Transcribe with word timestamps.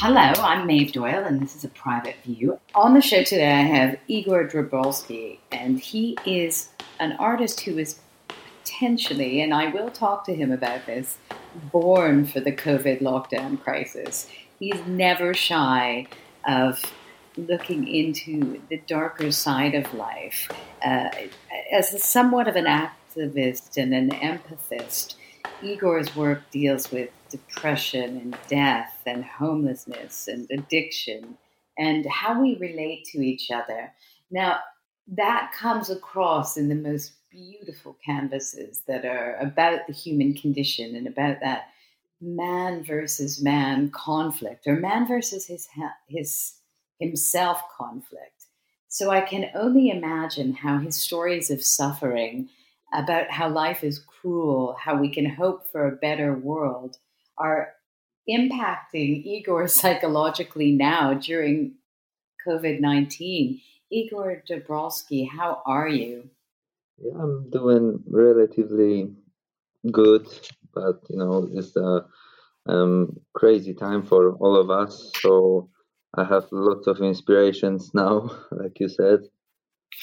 Hello, 0.00 0.20
I'm 0.20 0.64
Maeve 0.64 0.92
Doyle, 0.92 1.24
and 1.24 1.42
this 1.42 1.56
is 1.56 1.64
a 1.64 1.68
private 1.70 2.14
view. 2.22 2.60
On 2.72 2.94
the 2.94 3.00
show 3.00 3.24
today, 3.24 3.50
I 3.52 3.62
have 3.62 3.98
Igor 4.06 4.46
Dobrowolski, 4.46 5.40
and 5.50 5.80
he 5.80 6.16
is 6.24 6.68
an 7.00 7.14
artist 7.18 7.62
who 7.62 7.78
is 7.78 7.98
potentially, 8.62 9.40
and 9.40 9.52
I 9.52 9.72
will 9.72 9.90
talk 9.90 10.24
to 10.26 10.36
him 10.36 10.52
about 10.52 10.86
this, 10.86 11.18
born 11.72 12.26
for 12.26 12.38
the 12.38 12.52
COVID 12.52 13.00
lockdown 13.02 13.60
crisis. 13.60 14.28
He's 14.60 14.80
never 14.86 15.34
shy 15.34 16.06
of 16.46 16.80
looking 17.36 17.88
into 17.88 18.60
the 18.68 18.80
darker 18.86 19.32
side 19.32 19.74
of 19.74 19.92
life. 19.94 20.48
Uh, 20.80 21.08
as 21.72 22.00
somewhat 22.04 22.46
of 22.46 22.54
an 22.54 22.66
activist 22.66 23.76
and 23.76 23.92
an 23.92 24.10
empathist, 24.10 25.16
Igor's 25.60 26.14
work 26.14 26.48
deals 26.52 26.92
with 26.92 27.10
depression 27.30 28.16
and 28.16 28.36
death 28.48 29.02
and 29.06 29.24
homelessness 29.24 30.28
and 30.28 30.50
addiction 30.50 31.36
and 31.76 32.06
how 32.06 32.40
we 32.40 32.56
relate 32.56 33.04
to 33.04 33.18
each 33.18 33.50
other. 33.50 33.92
Now, 34.30 34.58
that 35.08 35.52
comes 35.58 35.88
across 35.88 36.56
in 36.56 36.68
the 36.68 36.74
most 36.74 37.12
beautiful 37.30 37.96
canvases 38.04 38.82
that 38.86 39.04
are 39.04 39.36
about 39.36 39.86
the 39.86 39.92
human 39.92 40.34
condition 40.34 40.96
and 40.96 41.06
about 41.06 41.40
that 41.40 41.68
man 42.20 42.82
versus 42.82 43.40
man 43.40 43.90
conflict 43.90 44.66
or 44.66 44.76
man 44.76 45.06
versus 45.06 45.46
his 45.46 45.68
his 46.08 46.54
himself 46.98 47.62
conflict. 47.76 48.46
So 48.88 49.10
I 49.10 49.20
can 49.20 49.50
only 49.54 49.90
imagine 49.90 50.52
how 50.52 50.78
his 50.78 50.96
stories 50.96 51.50
of 51.50 51.62
suffering 51.62 52.48
about 52.92 53.30
how 53.30 53.48
life 53.48 53.84
is 53.84 53.98
cruel, 53.98 54.74
how 54.80 54.96
we 54.96 55.10
can 55.10 55.26
hope 55.26 55.70
for 55.70 55.86
a 55.86 55.96
better 55.96 56.34
world 56.34 56.98
are 57.38 57.74
impacting 58.28 59.24
Igor 59.24 59.68
psychologically 59.78 60.72
now 60.72 61.14
during 61.14 61.74
COVID 62.46 62.80
19. 62.80 63.60
Igor 63.90 64.42
Dobrowolski, 64.48 65.28
how 65.28 65.62
are 65.64 65.88
you? 65.88 66.28
Yeah, 66.98 67.14
I'm 67.20 67.48
doing 67.50 68.02
relatively 68.06 69.14
good, 69.90 70.26
but 70.74 71.00
you 71.08 71.16
know, 71.16 71.48
it's 71.52 71.74
a 71.76 72.04
um, 72.66 73.18
crazy 73.34 73.74
time 73.74 74.02
for 74.02 74.34
all 74.34 74.56
of 74.60 74.70
us. 74.70 75.10
So 75.20 75.70
I 76.14 76.24
have 76.24 76.46
lots 76.52 76.86
of 76.86 77.00
inspirations 77.00 77.90
now, 77.94 78.30
like 78.50 78.78
you 78.80 78.88
said. 78.88 79.20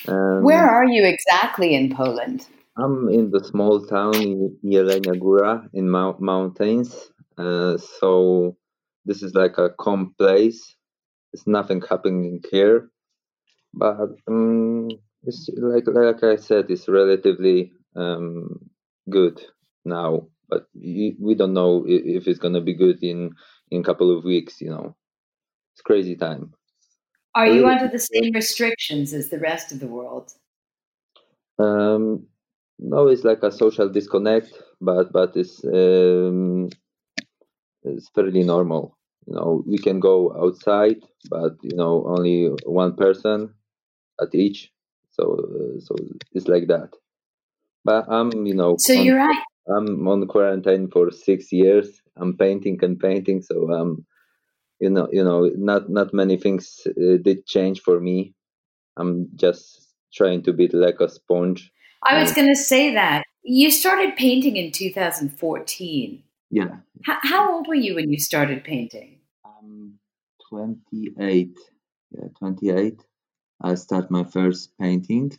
Um, 0.08 0.44
Where 0.44 0.68
are 0.68 0.86
you 0.86 1.06
exactly 1.06 1.76
in 1.76 1.96
Poland? 1.96 2.48
I'm 2.78 3.08
in 3.10 3.32
the 3.32 3.44
small 3.44 3.86
town 3.86 4.16
in 4.16 4.58
Jelenia 4.64 5.18
Góra 5.20 5.68
in 5.74 5.90
mount- 5.90 6.20
mountains. 6.20 7.12
Uh, 7.38 7.78
so 7.78 8.58
this 9.06 9.22
is 9.22 9.34
like 9.34 9.58
a 9.58 9.70
calm 9.70 10.16
place. 10.18 10.76
There's 11.34 11.48
nothing 11.48 11.82
happening 11.82 12.42
here, 12.50 12.90
but 13.74 14.10
um, 14.28 14.90
it's 15.24 15.50
like 15.58 15.84
like 15.88 16.24
I 16.24 16.38
said, 16.38 16.66
it's 16.70 16.88
relatively 16.88 17.74
um, 17.96 18.70
good 19.10 19.42
now. 19.84 20.28
But 20.48 20.68
we 20.74 21.36
don't 21.36 21.54
know 21.54 21.84
if 21.88 22.28
it's 22.28 22.40
gonna 22.40 22.62
be 22.62 22.74
good 22.74 23.04
in 23.04 23.32
in 23.72 23.82
a 23.82 23.84
couple 23.84 24.16
of 24.16 24.24
weeks. 24.24 24.62
You 24.62 24.70
know, 24.70 24.96
it's 25.74 25.82
crazy 25.82 26.16
time. 26.16 26.54
Are 27.36 27.48
you 27.48 27.68
under 27.68 27.90
the 27.90 28.00
same 28.00 28.32
restrictions 28.34 29.14
as 29.14 29.30
the 29.30 29.40
rest 29.40 29.74
of 29.74 29.82
the 29.82 29.88
world? 29.88 30.32
Um, 31.60 32.28
no, 32.80 33.08
it's 33.08 33.26
like 33.26 33.44
a 33.44 33.52
social 33.52 33.90
disconnect, 33.90 34.54
but 34.80 35.12
but 35.12 35.36
it's 35.36 35.64
um, 35.66 36.70
it's 37.86 38.10
fairly 38.10 38.44
normal. 38.44 38.98
You 39.28 39.36
know, 39.36 39.64
we 39.66 39.78
can 39.78 40.00
go 40.00 40.36
outside, 40.38 40.98
but 41.30 41.54
you 41.64 41.76
know, 41.76 42.06
only 42.08 42.50
one 42.66 42.96
person 42.96 43.54
at 44.22 44.34
each. 44.34 44.72
So 45.12 45.24
uh, 45.34 45.80
so 45.80 45.96
it's 46.34 46.48
like 46.48 46.68
that. 46.68 46.90
But 47.84 48.06
I'm, 48.10 48.32
you 48.46 48.56
know, 48.56 48.76
so 48.80 48.98
on, 48.98 49.06
you're 49.06 49.18
right. 49.18 49.44
I'm 49.68 50.08
on 50.08 50.28
quarantine 50.28 50.90
for 50.92 51.12
six 51.12 51.52
years. 51.52 52.02
I'm 52.18 52.38
painting 52.38 52.80
and 52.84 53.00
painting, 53.00 53.42
so 53.42 53.72
um, 53.72 54.06
you 54.80 54.90
know, 54.90 55.08
you 55.12 55.24
know, 55.24 55.50
not 55.56 55.90
not 55.90 56.14
many 56.14 56.38
things 56.38 56.82
uh, 56.88 57.18
did 57.22 57.46
change 57.46 57.82
for 57.82 58.00
me. 58.00 58.34
I'm 58.98 59.30
just 59.36 59.94
trying 60.14 60.44
to 60.44 60.54
be 60.54 60.68
like 60.68 61.00
a 61.00 61.10
sponge. 61.10 61.72
I 62.08 62.22
was 62.22 62.34
going 62.34 62.48
to 62.48 62.56
say 62.56 62.94
that 62.94 63.24
you 63.44 63.72
started 63.72 64.16
painting 64.16 64.58
in 64.58 64.72
2014. 64.72 66.24
Yeah. 66.56 66.78
How, 67.04 67.18
how 67.22 67.54
old 67.54 67.68
were 67.68 67.76
you 67.76 67.96
when 67.96 68.14
you 68.14 68.18
started 68.18 68.64
painting? 68.64 69.20
I'm 69.46 70.00
28. 70.50 71.50
Yeah, 72.12 72.28
28. 72.40 73.02
I 73.62 73.76
started 73.76 74.10
my 74.10 74.24
first 74.24 74.72
painting. 74.80 75.38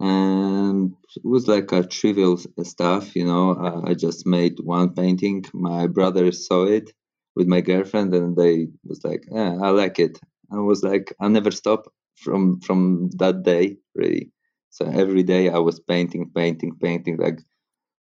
And 0.00 0.96
it 1.14 1.24
was 1.24 1.46
like 1.46 1.70
a 1.70 1.86
trivial 1.86 2.40
stuff, 2.64 3.14
you 3.14 3.24
know. 3.24 3.54
I, 3.54 3.90
I 3.90 3.94
just 3.94 4.26
made 4.26 4.58
one 4.58 4.92
painting. 4.94 5.44
My 5.54 5.86
brother 5.86 6.32
saw 6.32 6.64
it 6.64 6.90
with 7.36 7.46
my 7.46 7.60
girlfriend, 7.60 8.12
and 8.12 8.36
they 8.36 8.66
was 8.82 9.04
like, 9.04 9.22
eh, 9.32 9.54
"I 9.66 9.70
like 9.70 10.00
it." 10.00 10.18
I 10.50 10.58
was 10.58 10.82
like, 10.82 11.14
"I 11.20 11.28
never 11.28 11.52
stop 11.52 11.86
from 12.16 12.58
from 12.62 13.10
that 13.18 13.44
day, 13.44 13.76
really." 13.94 14.32
So 14.70 14.86
every 14.86 15.22
day 15.22 15.50
I 15.50 15.58
was 15.58 15.78
painting, 15.78 16.32
painting, 16.34 16.72
painting, 16.82 17.16
like 17.18 17.38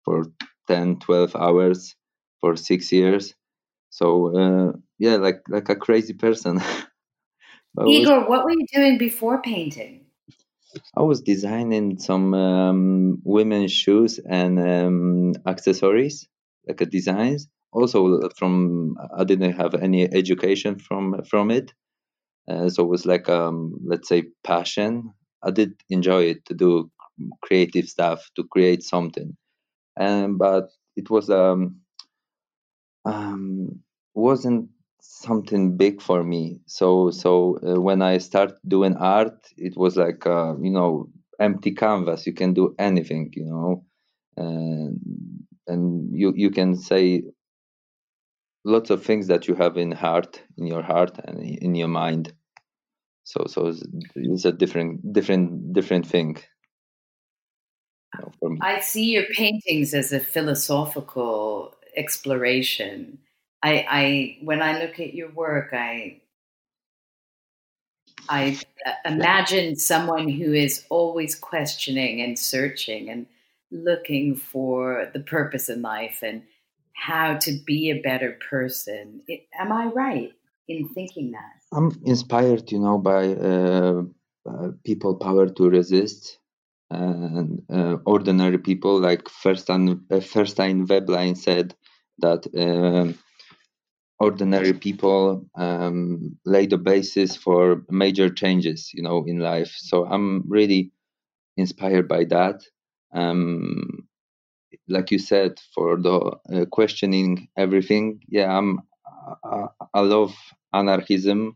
for 0.04 0.26
10, 0.68 0.98
12 0.98 1.36
hours 1.36 1.96
for 2.42 2.56
six 2.56 2.92
years. 2.92 3.34
So 3.90 4.38
uh, 4.38 4.74
yeah, 5.00 5.16
like 5.16 5.42
like 5.50 5.70
a 5.70 5.76
crazy 5.76 6.14
person. 6.14 6.62
Igor, 7.88 8.20
was, 8.20 8.30
what 8.30 8.46
were 8.46 8.52
you 8.52 8.66
doing 8.74 8.98
before 8.98 9.42
painting? 9.42 10.06
I 10.96 11.02
was 11.02 11.22
designing 11.22 12.00
some 12.00 12.34
um, 12.34 13.22
women's 13.24 13.72
shoes 13.72 14.20
and 14.20 14.60
um, 14.60 15.34
accessories, 15.46 16.28
like 16.68 16.82
a 16.82 16.86
designs. 16.86 17.48
Also, 17.74 18.30
from 18.38 18.98
I 19.18 19.24
didn't 19.24 19.54
have 19.54 19.74
any 19.76 20.14
education 20.14 20.80
from 20.80 21.24
from 21.24 21.52
it, 21.52 21.74
uh, 22.48 22.70
so 22.70 22.84
it 22.84 22.90
was 22.90 23.06
like 23.06 23.30
um, 23.30 23.76
let's 23.86 24.10
say 24.10 24.24
passion. 24.44 25.14
I 25.44 25.52
did 25.52 25.74
enjoy 25.90 26.24
it 26.26 26.46
to 26.46 26.54
do 26.54 26.92
creative 27.42 27.88
stuff 27.88 28.30
to 28.36 28.44
create 28.44 28.84
something, 28.84 29.38
and 29.98 30.38
but 30.38 30.70
it 30.96 31.10
was 31.10 31.30
um 31.30 31.81
um, 33.06 33.80
wasn't 34.14 34.70
something 35.02 35.78
big 35.78 36.02
for 36.02 36.24
me. 36.24 36.60
So 36.66 37.12
so 37.12 37.60
uh, 37.66 37.80
when 37.80 38.02
I 38.02 38.18
start 38.20 38.54
doing 38.68 38.96
art, 38.98 39.48
it 39.58 39.76
was 39.76 39.98
like 39.98 40.26
uh, 40.26 40.56
you 40.60 40.72
know 40.72 41.10
empty 41.40 41.72
canvas. 41.72 42.28
You 42.28 42.34
can 42.34 42.54
do 42.54 42.76
anything, 42.78 43.32
you 43.36 43.46
know, 43.46 43.86
and 44.38 45.00
and 45.68 46.10
you 46.14 46.34
you 46.36 46.52
can 46.52 46.76
say 46.76 47.24
lots 48.64 48.92
of 48.92 49.04
things 49.04 49.28
that 49.28 49.48
you 49.48 49.56
have 49.56 49.78
in 49.78 49.92
heart 49.92 50.42
in 50.58 50.68
your 50.68 50.84
heart 50.84 51.20
and 51.26 51.42
in 51.42 51.76
your 51.76 51.88
mind. 51.88 52.34
So 53.24 53.46
so 53.48 53.74
it's, 54.16 54.46
a 54.46 54.52
different 54.52 55.14
different 55.14 55.74
different 55.74 56.06
thing. 56.06 56.38
You 58.20 58.50
know. 58.50 58.58
I 58.62 58.82
see 58.82 59.06
your 59.12 59.24
paintings 59.32 59.94
as 59.94 60.12
a 60.12 60.20
philosophical 60.20 61.76
exploration. 61.96 63.20
I, 63.64 63.86
I 63.90 64.38
when 64.42 64.62
I 64.62 64.82
look 64.82 65.00
at 65.00 65.14
your 65.14 65.30
work, 65.30 65.70
I 65.74 66.22
I 68.30 68.60
imagine 69.06 69.76
someone 69.76 70.28
who 70.30 70.54
is 70.54 70.86
always 70.90 71.36
questioning 71.36 72.22
and 72.22 72.38
searching 72.38 73.10
and 73.10 73.28
looking 73.72 74.36
for 74.36 75.10
the 75.14 75.20
purpose 75.20 75.70
in 75.70 75.82
life 75.82 76.20
and 76.22 76.44
how 76.94 77.38
to 77.38 77.58
be 77.66 77.90
a 77.90 78.02
better 78.02 78.38
person. 78.50 79.22
It, 79.28 79.48
am 79.58 79.72
I 79.72 79.86
right 79.86 80.34
in 80.68 80.90
thinking 80.90 81.32
that? 81.32 81.54
I'm 81.72 81.92
inspired, 82.06 82.72
you 82.72 82.80
know, 82.80 82.98
by 82.98 83.34
uh, 83.34 84.04
uh, 84.48 84.72
people 84.84 85.16
power 85.16 85.48
to 85.48 85.70
resist 85.70 86.38
and 86.92 87.64
uh, 87.72 87.98
ordinary 88.06 88.58
people 88.58 89.00
like 89.00 89.30
first 89.30 89.68
time 89.68 90.06
uh, 90.12 90.20
first 90.20 90.58
time 90.58 90.86
Veblen 90.86 91.36
said 91.36 91.74
that 92.22 92.48
um, 92.58 93.16
ordinary 94.20 94.74
people 94.74 95.46
um, 95.56 96.38
lay 96.46 96.66
the 96.68 96.78
basis 96.78 97.36
for 97.36 97.84
major 97.90 98.30
changes, 98.30 98.92
you 98.94 99.04
know, 99.04 99.24
in 99.28 99.40
life. 99.40 99.74
So 99.78 100.06
I'm 100.06 100.44
really 100.48 100.92
inspired 101.58 102.08
by 102.08 102.26
that. 102.26 102.62
Um, 103.14 104.08
like 104.88 105.12
you 105.12 105.20
said, 105.20 105.60
for 105.74 105.98
the 105.98 106.38
uh, 106.54 106.66
questioning 106.66 107.48
everything, 107.58 108.22
yeah, 108.28 108.56
I'm. 108.58 108.80
I, 109.44 109.68
I 109.94 110.00
love 110.02 110.34
anarchism 110.74 111.56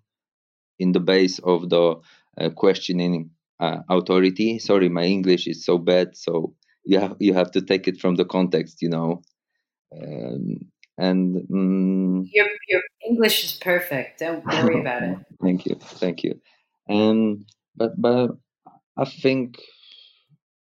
in 0.79 0.91
the 0.91 1.00
base 1.00 1.39
of 1.39 1.69
the 1.69 1.95
uh, 2.39 2.50
questioning 2.51 3.31
uh, 3.59 3.77
authority. 3.89 4.59
Sorry, 4.59 4.89
my 4.89 5.03
English 5.06 5.47
is 5.47 5.65
so 5.65 5.77
bad, 5.77 6.15
so 6.15 6.53
you 6.85 7.00
have 7.00 7.15
you 7.19 7.33
have 7.33 7.51
to 7.51 7.62
take 7.62 7.88
it 7.88 8.00
from 8.00 8.15
the 8.15 8.25
context, 8.25 8.81
you 8.81 8.89
know. 8.89 9.21
Um, 9.91 10.71
and 10.97 11.35
mm, 11.49 12.29
your 12.31 12.47
your 12.69 12.81
English 13.07 13.43
is 13.43 13.53
perfect. 13.53 14.19
Don't 14.19 14.45
worry 14.45 14.79
about 14.79 15.03
it. 15.03 15.17
thank 15.41 15.65
you, 15.65 15.75
thank 15.81 16.23
you. 16.23 16.39
And 16.87 17.45
but 17.75 17.99
but 17.99 18.31
I 18.97 19.05
think 19.05 19.59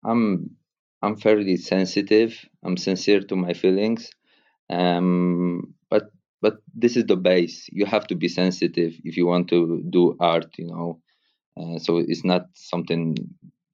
I'm 0.04 0.50
I'm 1.02 1.16
fairly 1.16 1.56
sensitive. 1.56 2.44
I'm 2.64 2.76
sincere 2.76 3.20
to 3.20 3.36
my 3.36 3.52
feelings. 3.52 4.10
Um, 4.70 5.74
but 5.90 6.10
but 6.40 6.58
this 6.74 6.96
is 6.96 7.04
the 7.06 7.16
base. 7.16 7.68
You 7.70 7.86
have 7.86 8.06
to 8.08 8.14
be 8.16 8.28
sensitive 8.28 8.94
if 9.04 9.16
you 9.16 9.26
want 9.26 9.48
to 9.48 9.82
do 9.88 10.16
art. 10.20 10.50
You 10.58 10.66
know, 10.66 11.00
uh, 11.56 11.78
so 11.78 11.98
it's 11.98 12.24
not 12.24 12.46
something 12.54 13.16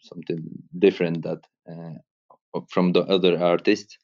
something 0.01 0.45
different 0.79 1.23
that 1.23 1.41
uh, 1.71 2.61
from 2.71 2.93
the 2.93 3.01
other 3.01 3.43
artists. 3.43 3.97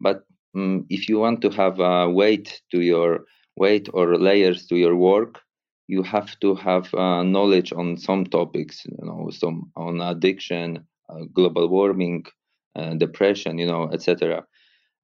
But 0.00 0.22
um, 0.54 0.86
if 0.88 1.08
you 1.08 1.18
want 1.18 1.40
to 1.42 1.50
have 1.50 1.80
a 1.80 2.08
weight 2.10 2.60
to 2.70 2.80
your 2.80 3.24
weight 3.56 3.88
or 3.92 4.16
layers 4.16 4.66
to 4.66 4.76
your 4.76 4.96
work, 4.96 5.40
you 5.88 6.02
have 6.02 6.38
to 6.40 6.54
have 6.54 6.92
uh, 6.94 7.22
knowledge 7.22 7.72
on 7.72 7.96
some 7.96 8.24
topics. 8.24 8.84
You 8.84 8.98
know, 9.02 9.30
some 9.30 9.72
on 9.76 10.00
addiction, 10.00 10.86
uh, 11.08 11.24
global 11.32 11.68
warming, 11.68 12.26
uh, 12.76 12.94
depression. 12.94 13.58
You 13.58 13.66
know, 13.66 13.90
etc. 13.92 14.44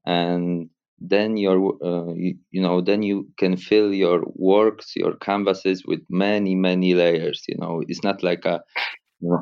And 0.06 0.70
then 1.00 1.37
your 1.37 1.75
uh, 1.85 2.12
you, 2.14 2.37
you, 2.50 2.62
know 2.62 2.81
then 2.81 3.02
you 3.02 3.29
can 3.38 3.56
fill 3.56 3.93
your 3.93 4.23
works 4.37 4.93
your 4.97 5.17
canvases 5.17 5.85
with 5.87 6.00
many 6.08 6.55
many 6.55 6.94
layers 6.94 7.43
you 7.49 7.56
know 7.58 7.82
it's 7.88 8.05
not 8.05 8.23
like 8.23 8.44
a 8.44 8.61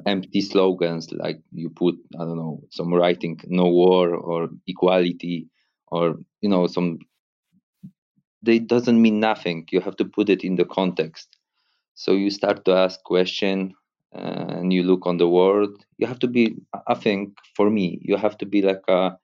empty 0.06 0.40
slogans 0.40 1.12
like 1.12 1.38
you 1.52 1.68
put 1.68 1.94
i 2.18 2.24
don't 2.24 2.36
know 2.36 2.60
some 2.70 2.92
writing 2.94 3.38
no 3.46 3.64
war 3.64 4.14
or 4.14 4.48
equality 4.66 5.46
or 5.92 6.04
you 6.42 6.50
know 6.50 6.66
some 6.68 6.98
they 8.42 8.58
doesn't 8.58 9.00
mean 9.00 9.20
nothing. 9.20 9.66
You 9.70 9.80
have 9.80 9.96
to 9.96 10.04
put 10.04 10.28
it 10.28 10.44
in 10.44 10.56
the 10.56 10.64
context. 10.64 11.36
So 11.94 12.12
you 12.12 12.30
start 12.30 12.64
to 12.66 12.72
ask 12.72 13.02
question 13.04 13.74
and 14.12 14.72
you 14.72 14.82
look 14.84 15.06
on 15.06 15.18
the 15.18 15.28
world. 15.28 15.84
You 15.98 16.06
have 16.08 16.20
to 16.20 16.28
be 16.28 16.56
i 16.88 16.94
think 16.94 17.34
for 17.56 17.70
me 17.70 17.98
you 18.02 18.16
have 18.16 18.36
to 18.38 18.46
be 18.46 18.62
like 18.62 18.84
a 18.88 19.18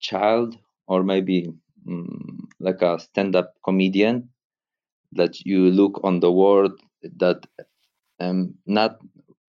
child 0.00 0.56
or 0.86 1.02
maybe 1.02 1.52
um, 1.88 2.48
like 2.60 2.82
a 2.82 2.98
stand-up 2.98 3.54
comedian 3.64 4.28
that 5.12 5.40
you 5.46 5.70
look 5.70 6.00
on 6.04 6.20
the 6.20 6.32
world 6.32 6.72
that 7.18 7.46
um, 8.20 8.54
not 8.66 9.00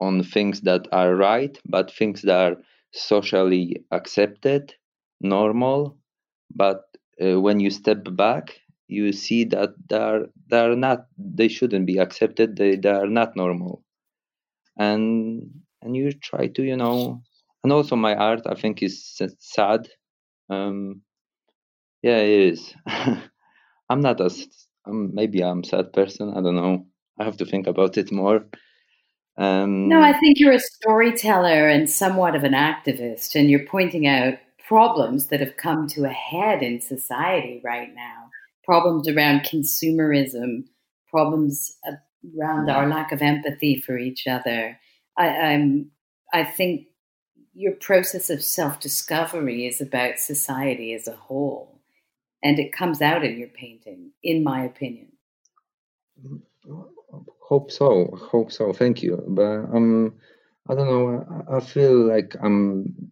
on 0.01 0.23
things 0.23 0.61
that 0.61 0.87
are 0.91 1.15
right 1.15 1.59
but 1.65 1.91
things 1.91 2.21
that 2.23 2.39
are 2.53 2.57
socially 2.93 3.83
accepted 3.91 4.75
normal 5.21 5.97
but 6.53 6.83
uh, 7.21 7.39
when 7.39 7.59
you 7.59 7.69
step 7.69 8.03
back 8.11 8.59
you 8.87 9.11
see 9.11 9.43
that 9.43 9.69
they're 9.89 10.27
they're 10.47 10.75
not 10.75 11.07
they 11.17 11.47
shouldn't 11.47 11.85
be 11.85 11.97
accepted 11.97 12.55
they, 12.55 12.75
they 12.75 12.89
are 12.89 13.07
not 13.07 13.35
normal 13.35 13.83
and 14.77 15.49
and 15.81 15.95
you 15.95 16.11
try 16.11 16.47
to 16.47 16.63
you 16.63 16.77
know 16.77 17.21
and 17.63 17.73
also 17.73 17.95
my 17.95 18.15
art 18.15 18.41
i 18.45 18.53
think 18.53 18.83
is 18.83 19.19
sad 19.39 19.87
um 20.49 21.01
yeah, 22.05 22.17
it 22.17 22.53
is. 22.53 22.75
I'm 23.89 24.01
not 24.01 24.21
as 24.21 24.47
I'm 24.85 25.15
maybe 25.15 25.43
I'm 25.43 25.63
sad 25.63 25.91
person. 25.91 26.33
I 26.37 26.41
don't 26.41 26.55
know. 26.55 26.85
I 27.19 27.23
have 27.23 27.37
to 27.37 27.45
think 27.45 27.65
about 27.65 27.97
it 27.97 28.11
more. 28.11 28.45
Um, 29.37 29.89
no, 29.89 30.01
I 30.01 30.13
think 30.13 30.39
you're 30.39 30.53
a 30.53 30.59
storyteller 30.59 31.67
and 31.67 31.89
somewhat 31.89 32.35
of 32.35 32.43
an 32.43 32.53
activist, 32.53 33.33
and 33.33 33.49
you're 33.49 33.65
pointing 33.65 34.05
out 34.05 34.35
problems 34.67 35.27
that 35.27 35.39
have 35.39 35.57
come 35.57 35.87
to 35.87 36.05
a 36.05 36.09
head 36.09 36.63
in 36.63 36.81
society 36.81 37.61
right 37.63 37.93
now. 37.93 38.29
Problems 38.63 39.07
around 39.07 39.41
consumerism, 39.41 40.65
problems 41.09 41.77
around 42.37 42.69
our 42.69 42.87
lack 42.87 43.11
of 43.11 43.21
empathy 43.21 43.79
for 43.79 43.97
each 43.97 44.27
other. 44.27 44.79
I, 45.17 45.27
I'm. 45.27 45.91
I 46.33 46.43
think 46.43 46.87
your 47.53 47.73
process 47.73 48.29
of 48.29 48.43
self 48.43 48.79
discovery 48.79 49.67
is 49.67 49.79
about 49.81 50.19
society 50.19 50.93
as 50.93 51.07
a 51.07 51.15
whole 51.15 51.75
and 52.45 52.59
it 52.59 52.71
comes 52.71 53.01
out 53.01 53.23
in 53.23 53.39
your 53.39 53.47
painting, 53.47 54.11
in 54.23 54.43
my 54.43 54.63
opinion. 54.65 55.07
Hope 57.41 57.71
so. 57.71 58.15
Hope 58.31 58.51
so. 58.51 58.71
Thank 58.71 59.01
you. 59.01 59.23
But 59.27 59.65
um, 59.73 60.13
I 60.69 60.75
don't 60.75 60.87
know. 60.87 61.43
I, 61.49 61.57
I 61.57 61.59
feel 61.59 62.07
like 62.07 62.35
I'm 62.41 63.11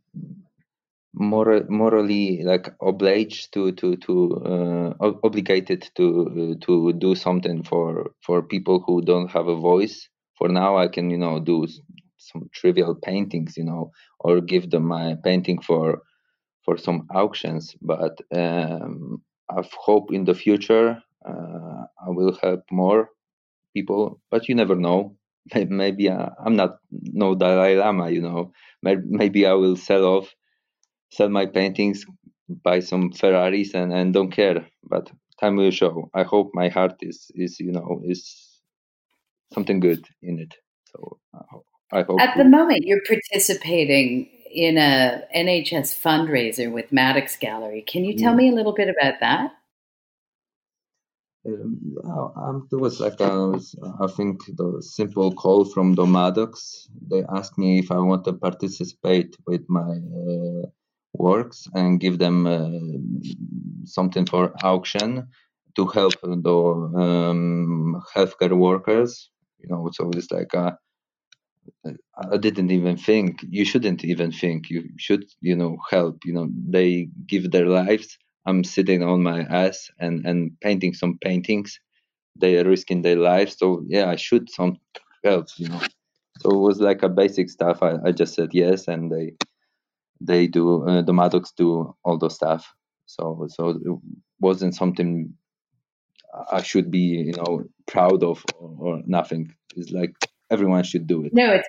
more 1.13 1.63
morally 1.69 2.41
like 2.43 2.73
obliged 2.81 3.53
to 3.53 3.71
to 3.73 3.95
to 3.97 4.35
uh, 4.45 5.13
obligated 5.23 5.89
to 5.95 6.05
uh, 6.59 6.65
to 6.65 6.93
do 6.93 7.15
something 7.15 7.63
for 7.63 8.11
for 8.21 8.41
people 8.41 8.83
who 8.85 9.01
don't 9.01 9.29
have 9.31 9.47
a 9.47 9.55
voice. 9.55 10.09
For 10.37 10.49
now, 10.49 10.77
I 10.77 10.87
can 10.87 11.09
you 11.11 11.17
know 11.17 11.39
do 11.39 11.67
some 12.17 12.49
trivial 12.53 12.95
paintings, 12.95 13.57
you 13.57 13.63
know, 13.65 13.91
or 14.19 14.41
give 14.41 14.69
them 14.71 14.87
my 14.87 15.15
painting 15.23 15.61
for 15.61 16.01
for 16.65 16.77
some 16.77 17.07
auctions, 17.13 17.75
but 17.81 18.17
um, 18.33 19.21
I 19.49 19.61
hope 19.77 20.13
in 20.13 20.23
the 20.25 20.33
future 20.33 21.01
uh, 21.25 21.83
I 22.05 22.09
will 22.09 22.37
help 22.41 22.61
more 22.71 23.09
people. 23.73 24.21
But 24.31 24.47
you 24.47 24.55
never 24.55 24.75
know. 24.75 25.17
Maybe 25.55 26.09
I, 26.09 26.31
am 26.45 26.55
not 26.55 26.77
no 26.91 27.35
Dalai 27.35 27.75
Lama, 27.75 28.09
you 28.09 28.21
know. 28.21 28.53
Maybe 28.81 29.45
I 29.45 29.53
will 29.53 29.75
sell 29.75 30.05
off, 30.05 30.33
sell 31.13 31.29
my 31.29 31.45
paintings, 31.45 32.05
buy 32.63 32.79
some 32.79 33.11
Ferraris, 33.11 33.73
and, 33.73 33.93
and 33.93 34.13
don't 34.13 34.31
care. 34.31 34.67
But 34.83 35.11
time 35.39 35.55
will 35.55 35.71
show. 35.71 36.09
I 36.13 36.23
hope 36.23 36.51
my 36.53 36.69
heart 36.69 36.95
is 37.01 37.31
is 37.35 37.59
you 37.59 37.71
know 37.71 38.01
is 38.03 38.21
something 39.53 39.79
good 39.79 40.05
in 40.21 40.39
it. 40.39 40.53
So 40.91 41.19
I 41.91 42.01
hope. 42.01 42.19
At 42.19 42.37
the 42.37 42.45
moment, 42.45 42.81
you're 42.83 43.05
participating 43.07 44.29
in 44.51 44.77
a 44.77 45.21
NHS 45.35 45.99
fundraiser 46.01 46.71
with 46.71 46.91
Maddox 46.91 47.37
Gallery. 47.37 47.83
Can 47.85 48.03
you 48.03 48.15
tell 48.15 48.31
yeah. 48.31 48.37
me 48.37 48.49
a 48.49 48.53
little 48.53 48.73
bit 48.73 48.89
about 48.89 49.19
that? 49.19 49.51
Um, 51.45 51.97
um, 52.37 52.67
there 52.71 52.79
was 52.79 53.01
like 53.01 53.19
a, 53.19 53.59
I 53.99 54.07
think 54.07 54.45
the 54.45 54.81
simple 54.81 55.33
call 55.33 55.65
from 55.65 55.93
the 55.95 56.05
Maddox. 56.05 56.87
They 57.11 57.23
asked 57.35 57.57
me 57.57 57.79
if 57.79 57.91
I 57.91 57.97
want 57.97 58.23
to 58.25 58.33
participate 58.33 59.35
with 59.45 59.65
my 59.67 59.81
uh, 59.81 60.69
works 61.13 61.67
and 61.73 61.99
give 61.99 62.17
them 62.19 62.47
uh, 62.47 62.69
something 63.85 64.25
for 64.25 64.53
auction 64.63 65.27
to 65.75 65.85
help 65.87 66.13
the 66.21 66.57
um, 67.03 68.01
healthcare 68.15 68.57
workers. 68.57 69.29
You 69.59 69.69
know, 69.69 69.89
so 69.93 70.09
it's 70.13 70.31
like 70.31 70.53
a 70.53 70.77
I 72.31 72.37
didn't 72.37 72.71
even 72.71 72.97
think 72.97 73.43
you 73.49 73.65
shouldn't 73.65 74.03
even 74.03 74.31
think 74.31 74.69
you 74.69 74.89
should 74.97 75.25
you 75.41 75.55
know 75.55 75.77
help 75.89 76.19
you 76.25 76.33
know 76.33 76.47
they 76.69 77.09
give 77.27 77.51
their 77.51 77.67
lives. 77.67 78.17
I'm 78.45 78.63
sitting 78.63 79.03
on 79.03 79.23
my 79.23 79.41
ass 79.43 79.89
and 79.99 80.25
and 80.25 80.51
painting 80.61 80.93
some 80.93 81.17
paintings. 81.19 81.79
They 82.39 82.57
are 82.57 82.65
risking 82.65 83.01
their 83.01 83.17
lives 83.17 83.57
so 83.57 83.83
yeah 83.87 84.09
I 84.09 84.15
should 84.15 84.49
some 84.49 84.77
help 85.23 85.47
you 85.57 85.69
know. 85.69 85.81
So 86.41 86.49
it 86.51 86.59
was 86.59 86.79
like 86.79 87.03
a 87.03 87.09
basic 87.09 87.49
stuff. 87.49 87.83
I, 87.83 87.97
I 88.05 88.11
just 88.11 88.33
said 88.35 88.49
yes 88.53 88.87
and 88.87 89.11
they 89.11 89.33
they 90.23 90.47
do 90.47 90.87
uh, 90.87 91.01
the 91.01 91.13
Maddox 91.13 91.51
do 91.55 91.95
all 92.03 92.17
the 92.17 92.29
stuff 92.29 92.73
so 93.05 93.47
so 93.49 93.69
it 93.69 93.97
wasn't 94.39 94.75
something 94.75 95.33
I 96.51 96.63
should 96.63 96.89
be 96.89 96.99
you 97.29 97.33
know 97.33 97.65
proud 97.85 98.23
of 98.23 98.43
or, 98.57 98.75
or 98.79 99.01
nothing 99.05 99.53
it's 99.75 99.91
like 99.91 100.13
everyone 100.49 100.83
should 100.83 101.07
do 101.07 101.25
it. 101.25 101.33
No, 101.33 101.51
it's 101.53 101.67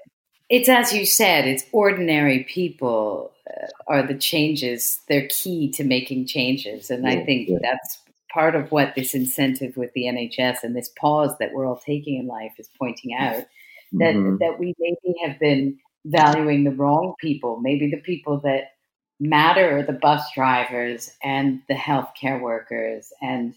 it's 0.51 0.69
as 0.69 0.93
you 0.93 1.07
said. 1.07 1.47
It's 1.47 1.65
ordinary 1.73 2.45
people 2.45 3.33
uh, 3.49 3.67
are 3.87 4.07
the 4.07 4.15
changes. 4.15 5.01
They're 5.09 5.29
key 5.29 5.71
to 5.73 5.85
making 5.85 6.27
changes, 6.27 6.91
and 6.91 7.05
yeah, 7.05 7.11
I 7.11 7.25
think 7.25 7.49
yeah. 7.49 7.59
that's 7.63 7.99
part 8.33 8.55
of 8.55 8.71
what 8.71 8.95
this 8.95 9.15
incentive 9.15 9.77
with 9.77 9.93
the 9.95 10.05
NHS 10.05 10.65
and 10.65 10.75
this 10.75 10.91
pause 10.99 11.35
that 11.39 11.53
we're 11.53 11.67
all 11.67 11.81
taking 11.85 12.19
in 12.19 12.27
life 12.27 12.53
is 12.59 12.69
pointing 12.79 13.15
out 13.15 13.45
that 13.93 14.15
mm-hmm. 14.15 14.37
that 14.41 14.59
we 14.59 14.75
maybe 14.79 15.17
have 15.25 15.39
been 15.39 15.79
valuing 16.05 16.65
the 16.65 16.71
wrong 16.71 17.15
people. 17.19 17.61
Maybe 17.61 17.91
the 17.91 18.01
people 18.01 18.41
that 18.41 18.73
matter 19.21 19.79
are 19.79 19.83
the 19.83 19.93
bus 19.93 20.23
drivers 20.35 21.11
and 21.23 21.63
the 21.69 21.75
healthcare 21.75 22.41
workers 22.41 23.13
and 23.23 23.55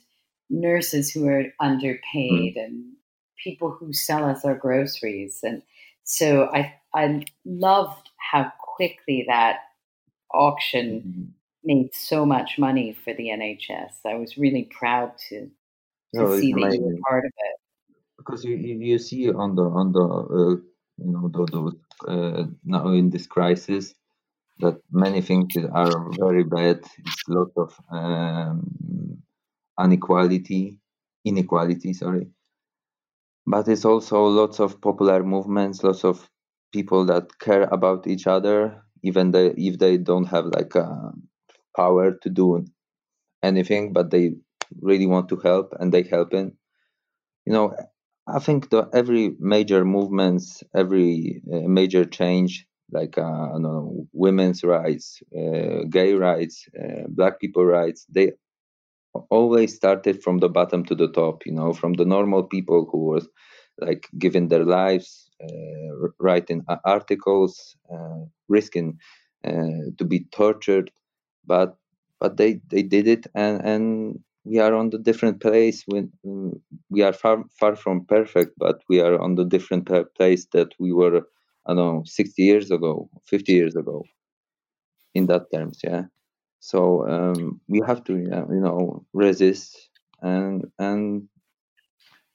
nurses 0.50 1.12
who 1.12 1.28
are 1.28 1.46
underpaid 1.60 2.56
mm-hmm. 2.56 2.60
and 2.60 2.94
people 3.44 3.72
who 3.72 3.94
sell 3.94 4.26
us 4.26 4.46
our 4.46 4.56
groceries. 4.56 5.40
And 5.44 5.62
so 6.04 6.50
I 6.54 6.74
I 6.94 7.26
loved 7.46 8.10
how 8.18 8.52
quickly 8.60 9.26
that 9.28 9.60
auction 10.34 11.02
mm-hmm. 11.02 11.24
made 11.64 11.94
so 11.94 12.26
much 12.26 12.58
money 12.58 12.98
for 13.04 13.14
the 13.14 13.28
NHS. 13.28 13.92
I 14.06 14.16
was 14.16 14.38
really 14.38 14.70
proud 14.78 15.14
to 15.30 15.50
to 16.16 16.22
no, 16.22 16.40
see 16.40 16.54
that 16.54 16.74
you 16.74 16.82
were 16.82 16.96
part 17.08 17.26
of 17.26 17.32
it. 17.38 17.60
Because 18.18 18.44
you, 18.44 18.56
you, 18.56 18.76
you 18.80 18.98
see 18.98 19.32
on 19.32 19.56
the 19.56 19.64
on 19.64 19.92
the 19.92 20.02
uh, 20.02 20.56
you 20.98 21.12
know 21.12 21.30
the 21.30 21.72
uh, 22.08 22.44
now 22.64 22.88
in 22.90 23.10
this 23.10 23.28
crisis 23.28 23.94
that 24.60 24.80
many 24.92 25.22
things 25.22 25.56
are 25.74 26.12
very 26.20 26.44
bad. 26.44 26.80
It's 27.06 27.30
a 27.30 27.34
lot 27.34 27.52
of 27.58 27.80
um, 27.92 29.22
inequality, 29.84 30.80
inequality. 31.26 31.94
Sorry, 31.94 32.28
but 33.46 33.68
it's 33.68 33.86
also 33.86 34.26
lots 34.28 34.60
of 34.60 34.82
popular 34.82 35.24
movements, 35.24 35.84
lots 35.84 36.04
of 36.04 36.30
people 36.74 37.06
that 37.06 37.40
care 37.40 37.64
about 37.64 38.08
each 38.08 38.28
other, 38.28 38.84
even 39.04 39.34
if 39.36 39.80
they 39.80 39.98
don't 39.98 40.26
have 40.26 40.46
like 40.46 40.76
a 40.76 40.84
uh, 40.84 41.12
power 41.76 42.12
to 42.22 42.30
do 42.30 42.66
anything, 43.44 43.94
but 43.94 44.12
they 44.12 44.34
really 44.82 45.08
want 45.08 45.30
to 45.30 45.38
help 45.38 45.74
and 45.80 45.94
they 45.94 46.04
help 46.04 46.34
in. 46.34 46.54
You 47.46 47.54
know, 47.54 47.76
I 48.28 48.40
think 48.40 48.70
the 48.70 48.90
every 48.94 49.36
major 49.40 49.86
movements, 49.86 50.64
every 50.76 51.42
uh, 51.52 51.68
major 51.68 52.04
change, 52.06 52.68
like 52.92 53.18
uh, 53.18 53.22
I 53.56 53.58
know, 53.60 54.08
women's 54.14 54.64
rights, 54.64 55.22
uh, 55.38 55.84
gay 55.90 56.14
rights, 56.14 56.66
uh, 56.78 57.04
black 57.08 57.40
people 57.40 57.66
rights, 57.66 58.06
they 58.10 58.34
always 59.30 59.76
started 59.76 60.24
from 60.24 60.40
the 60.40 60.50
bottom 60.50 60.86
to 60.86 60.96
the 60.96 61.12
top. 61.12 61.46
You 61.46 61.54
know, 61.54 61.74
from 61.74 61.94
the 61.94 62.06
normal 62.06 62.44
people 62.44 62.88
who 62.92 63.06
was 63.06 63.28
like 63.80 64.08
giving 64.18 64.50
their 64.50 64.66
lives, 64.66 65.30
uh, 65.44 66.10
writing 66.20 66.64
articles, 66.86 67.78
uh, 67.94 68.26
risking 68.50 69.00
to 69.98 70.06
be 70.06 70.26
tortured, 70.32 70.92
but 71.46 71.78
but 72.20 72.38
they 72.38 72.62
they 72.70 72.84
did 72.84 73.08
it 73.08 73.28
and 73.36 73.62
and 73.66 74.20
we 74.50 74.60
are 74.60 74.74
on 74.74 74.90
the 74.90 75.00
different 75.00 75.42
place 75.42 75.84
when 75.88 76.12
we 76.90 77.02
are 77.02 77.14
far 77.14 77.44
far 77.60 77.76
from 77.76 78.06
perfect 78.06 78.52
but 78.58 78.82
we 78.90 79.00
are 79.00 79.20
on 79.20 79.36
the 79.36 79.46
different 79.46 79.90
place 80.18 80.48
that 80.54 80.70
we 80.80 80.92
were 80.94 81.18
i 81.68 81.74
don't 81.74 81.78
know 81.78 82.04
60 82.06 82.42
years 82.42 82.72
ago 82.72 83.10
50 83.26 83.54
years 83.54 83.76
ago 83.76 84.04
in 85.14 85.28
that 85.28 85.52
terms 85.54 85.80
yeah. 85.84 86.04
So 86.60 87.08
um, 87.08 87.62
we 87.68 87.82
have 87.86 88.04
to 88.06 88.14
you 88.18 88.62
know 88.66 89.06
resist 89.14 89.90
and 90.22 90.66
and 90.80 91.28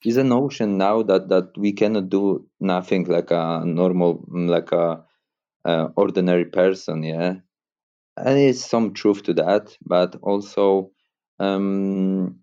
is 0.05 0.17
a 0.17 0.25
notion 0.25 0.79
now 0.79 1.03
that 1.03 1.29
that 1.29 1.49
we 1.57 1.73
cannot 1.73 2.09
do 2.09 2.47
nothing 2.61 3.05
like 3.05 3.31
a 3.31 3.63
normal 3.65 4.25
like 4.33 4.73
a 4.73 5.05
ordinary 5.97 6.47
person 6.47 7.03
yeah. 7.03 7.35
And 8.17 8.39
it's 8.39 8.65
some 8.65 8.93
truth 8.95 9.23
to 9.25 9.35
that 9.35 9.77
but 9.87 10.17
also 10.23 10.91
um, 11.39 12.41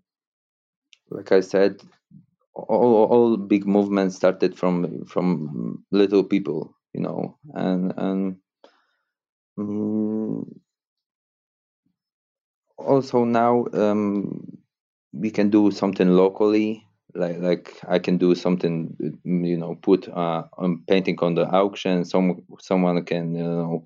like 1.10 1.32
I 1.32 1.40
said, 1.40 1.82
all, 2.54 3.06
all 3.12 3.36
big 3.36 3.66
movements 3.66 4.16
started 4.16 4.56
from 4.58 5.04
from 5.06 5.84
little 5.90 6.24
people, 6.24 6.76
you 6.94 7.00
know, 7.02 7.38
and 7.54 7.92
and 7.96 8.36
um, 9.58 10.60
also 12.78 13.24
now 13.24 13.66
um, 13.72 14.58
we 15.12 15.30
can 15.30 15.50
do 15.50 15.70
something 15.70 16.08
locally. 16.08 16.86
Like 17.14 17.38
like 17.38 17.80
I 17.88 17.98
can 17.98 18.18
do 18.18 18.34
something, 18.34 18.96
you 19.24 19.56
know, 19.56 19.74
put 19.74 20.08
uh, 20.08 20.44
um, 20.58 20.84
painting 20.88 21.18
on 21.20 21.34
the 21.34 21.46
auction. 21.46 22.04
Some 22.04 22.42
someone 22.60 23.04
can 23.04 23.34
you 23.34 23.42
know 23.42 23.84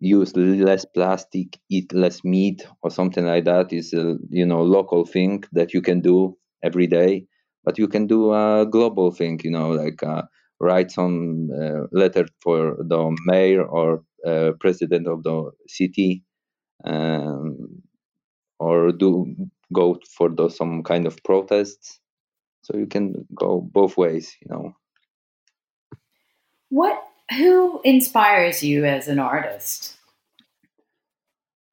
use 0.00 0.34
less 0.36 0.84
plastic, 0.84 1.58
eat 1.70 1.92
less 1.92 2.24
meat, 2.24 2.66
or 2.82 2.90
something 2.90 3.26
like 3.26 3.44
that 3.44 3.72
is 3.72 3.92
a 3.92 4.16
you 4.30 4.46
know 4.46 4.62
local 4.62 5.04
thing 5.04 5.44
that 5.52 5.72
you 5.74 5.82
can 5.82 6.00
do 6.00 6.36
every 6.62 6.86
day. 6.86 7.26
But 7.64 7.78
you 7.78 7.88
can 7.88 8.06
do 8.06 8.32
a 8.32 8.66
global 8.66 9.10
thing, 9.10 9.40
you 9.44 9.50
know, 9.50 9.70
like 9.70 10.02
uh, 10.02 10.22
write 10.60 10.90
some 10.90 11.50
uh, 11.54 11.86
letter 11.92 12.26
for 12.42 12.76
the 12.78 13.14
mayor 13.26 13.62
or 13.64 14.02
uh, 14.26 14.52
president 14.60 15.06
of 15.06 15.22
the 15.22 15.50
city, 15.68 16.24
um, 16.84 17.82
or 18.58 18.92
do 18.92 19.34
go 19.72 19.98
for 20.16 20.30
the, 20.30 20.48
some 20.48 20.82
kind 20.82 21.06
of 21.06 21.22
protests. 21.24 22.00
So 22.62 22.76
you 22.78 22.86
can 22.86 23.26
go 23.34 23.60
both 23.60 23.96
ways, 23.96 24.34
you 24.42 24.48
know. 24.54 24.72
What 26.70 27.02
who 27.30 27.80
inspires 27.84 28.62
you 28.62 28.84
as 28.84 29.08
an 29.08 29.18
artist? 29.18 29.96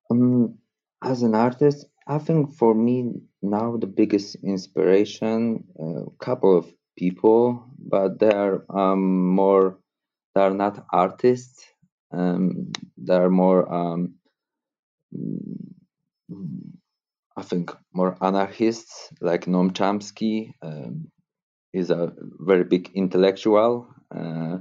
Um, 0.10 0.58
as 1.04 1.24
an 1.24 1.36
artist, 1.36 1.86
I 2.08 2.20
think 2.20 2.54
for 2.56 2.74
me 2.74 3.14
now 3.42 3.78
the 3.78 3.88
biggest 3.88 4.36
inspiration, 4.44 5.66
a 5.80 5.84
uh, 5.84 6.06
couple 6.20 6.58
of 6.58 6.72
people, 6.98 7.66
but 7.78 8.20
they 8.20 8.32
are 8.32 8.66
um, 8.70 9.36
more, 9.36 9.78
they 10.34 10.42
are 10.42 10.54
not 10.54 10.86
artists. 10.92 11.66
Um, 12.12 12.72
they 12.98 13.16
are 13.16 13.30
more, 13.30 13.72
um, 13.72 14.16
I 17.36 17.42
think, 17.44 17.76
more 17.94 18.18
anarchists, 18.22 19.12
like 19.20 19.46
Noam 19.46 19.72
Chomsky. 19.72 20.54
Um, 20.62 21.12
is 21.74 21.90
a 21.92 22.14
very 22.40 22.64
big 22.64 22.92
intellectual. 22.96 23.88
Uh, 24.16 24.58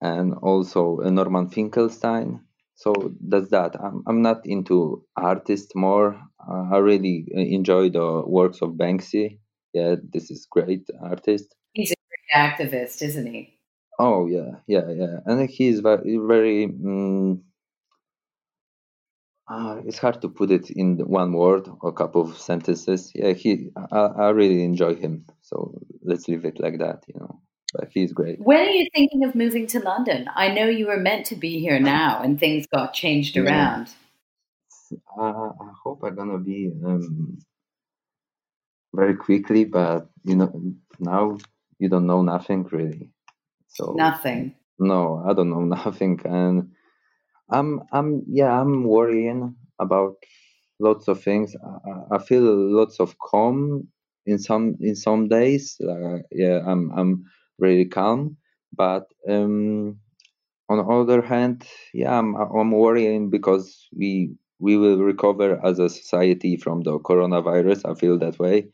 and 0.00 0.34
also 0.34 0.96
Norman 0.96 1.48
Finkelstein. 1.48 2.40
So 2.74 2.94
that's 3.20 3.50
that. 3.50 3.76
I'm, 3.78 4.02
I'm 4.06 4.22
not 4.22 4.46
into 4.46 5.04
artists 5.16 5.74
more. 5.74 6.18
Uh, 6.48 6.64
I 6.72 6.78
really 6.78 7.26
enjoy 7.30 7.90
the 7.90 8.22
works 8.26 8.62
of 8.62 8.70
Banksy. 8.70 9.38
Yeah, 9.74 9.96
this 10.02 10.30
is 10.30 10.46
great 10.50 10.88
artist. 11.02 11.54
He's 11.74 11.92
a 11.92 11.94
great 12.08 12.70
activist, 12.70 13.02
isn't 13.02 13.26
he? 13.26 13.58
Oh 13.98 14.26
yeah, 14.26 14.52
yeah, 14.66 14.90
yeah, 14.90 15.18
and 15.26 15.48
he's 15.48 15.80
very, 15.80 16.16
very. 16.16 16.64
Um, 16.64 17.42
uh, 19.46 19.82
it's 19.84 19.98
hard 19.98 20.22
to 20.22 20.28
put 20.28 20.50
it 20.50 20.70
in 20.70 20.96
one 21.00 21.32
word 21.34 21.68
or 21.82 21.90
a 21.90 21.92
couple 21.92 22.22
of 22.22 22.38
sentences. 22.38 23.12
Yeah, 23.14 23.34
he. 23.34 23.68
I, 23.92 23.98
I 23.98 24.28
really 24.30 24.64
enjoy 24.64 24.94
him. 24.94 25.26
So 25.42 25.74
let's 26.02 26.28
leave 26.28 26.46
it 26.46 26.58
like 26.58 26.78
that. 26.78 27.04
You 27.08 27.20
know 27.20 27.40
but 27.72 27.88
he's 27.92 28.12
great. 28.12 28.40
When 28.40 28.60
are 28.60 28.70
you 28.70 28.88
thinking 28.94 29.24
of 29.24 29.34
moving 29.34 29.66
to 29.68 29.80
London? 29.80 30.28
I 30.34 30.52
know 30.52 30.68
you 30.68 30.86
were 30.86 30.96
meant 30.98 31.26
to 31.26 31.36
be 31.36 31.60
here 31.60 31.80
now, 31.98 32.22
and 32.22 32.38
things 32.38 32.66
got 32.66 32.92
changed 32.92 33.36
yeah. 33.36 33.42
around. 33.42 33.90
Uh, 35.18 35.50
I 35.50 35.70
hope 35.82 36.02
I'm 36.02 36.16
gonna 36.16 36.38
be 36.38 36.72
um, 36.84 37.38
very 38.92 39.14
quickly, 39.14 39.64
but 39.64 40.08
you 40.24 40.36
know 40.36 40.74
now 40.98 41.38
you 41.78 41.88
don't 41.88 42.06
know 42.06 42.22
nothing 42.22 42.66
really. 42.70 43.10
So 43.68 43.94
nothing. 43.96 44.56
No, 44.78 45.22
I 45.28 45.32
don't 45.32 45.50
know 45.50 45.60
nothing, 45.84 46.20
and 46.24 46.72
I'm 47.50 47.82
I'm 47.92 48.24
yeah 48.26 48.60
I'm 48.60 48.84
worrying 48.84 49.54
about 49.78 50.16
lots 50.80 51.06
of 51.06 51.22
things. 51.22 51.54
I, 51.54 52.16
I 52.16 52.18
feel 52.18 52.42
lots 52.42 52.98
of 52.98 53.16
calm 53.18 53.88
in 54.26 54.38
some 54.38 54.76
in 54.80 54.96
some 54.96 55.28
days. 55.28 55.80
Uh, 55.80 56.18
yeah, 56.32 56.60
I'm 56.66 56.90
I'm 56.98 57.24
really 57.60 57.84
calm. 57.84 58.36
But 58.76 59.06
um, 59.28 59.98
on 60.68 60.78
the 60.78 60.84
other 60.84 61.22
hand, 61.22 61.66
yeah, 61.92 62.18
I'm, 62.18 62.34
I'm 62.34 62.70
worrying 62.70 63.30
because 63.30 63.88
we 63.96 64.32
we 64.58 64.76
will 64.76 64.98
recover 64.98 65.58
as 65.64 65.78
a 65.78 65.88
society 65.88 66.56
from 66.56 66.82
the 66.82 66.98
coronavirus. 66.98 67.90
I 67.90 67.94
feel 67.98 68.18
that 68.18 68.38
way. 68.38 68.68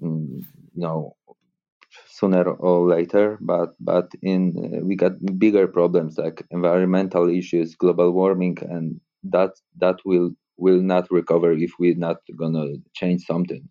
Mm, 0.00 0.42
sooner 2.18 2.44
or 2.44 2.88
later. 2.88 3.38
But 3.40 3.70
but 3.80 4.10
in 4.22 4.40
uh, 4.56 4.84
we 4.84 4.96
got 4.96 5.12
bigger 5.38 5.66
problems 5.66 6.18
like 6.18 6.42
environmental 6.50 7.28
issues, 7.28 7.74
global 7.74 8.12
warming, 8.12 8.58
and 8.62 9.00
that 9.24 9.52
that 9.80 9.98
will 10.04 10.30
will 10.56 10.82
not 10.82 11.10
recover 11.10 11.52
if 11.52 11.72
we're 11.78 12.02
not 12.08 12.18
gonna 12.36 12.66
change 12.94 13.22
something. 13.24 13.68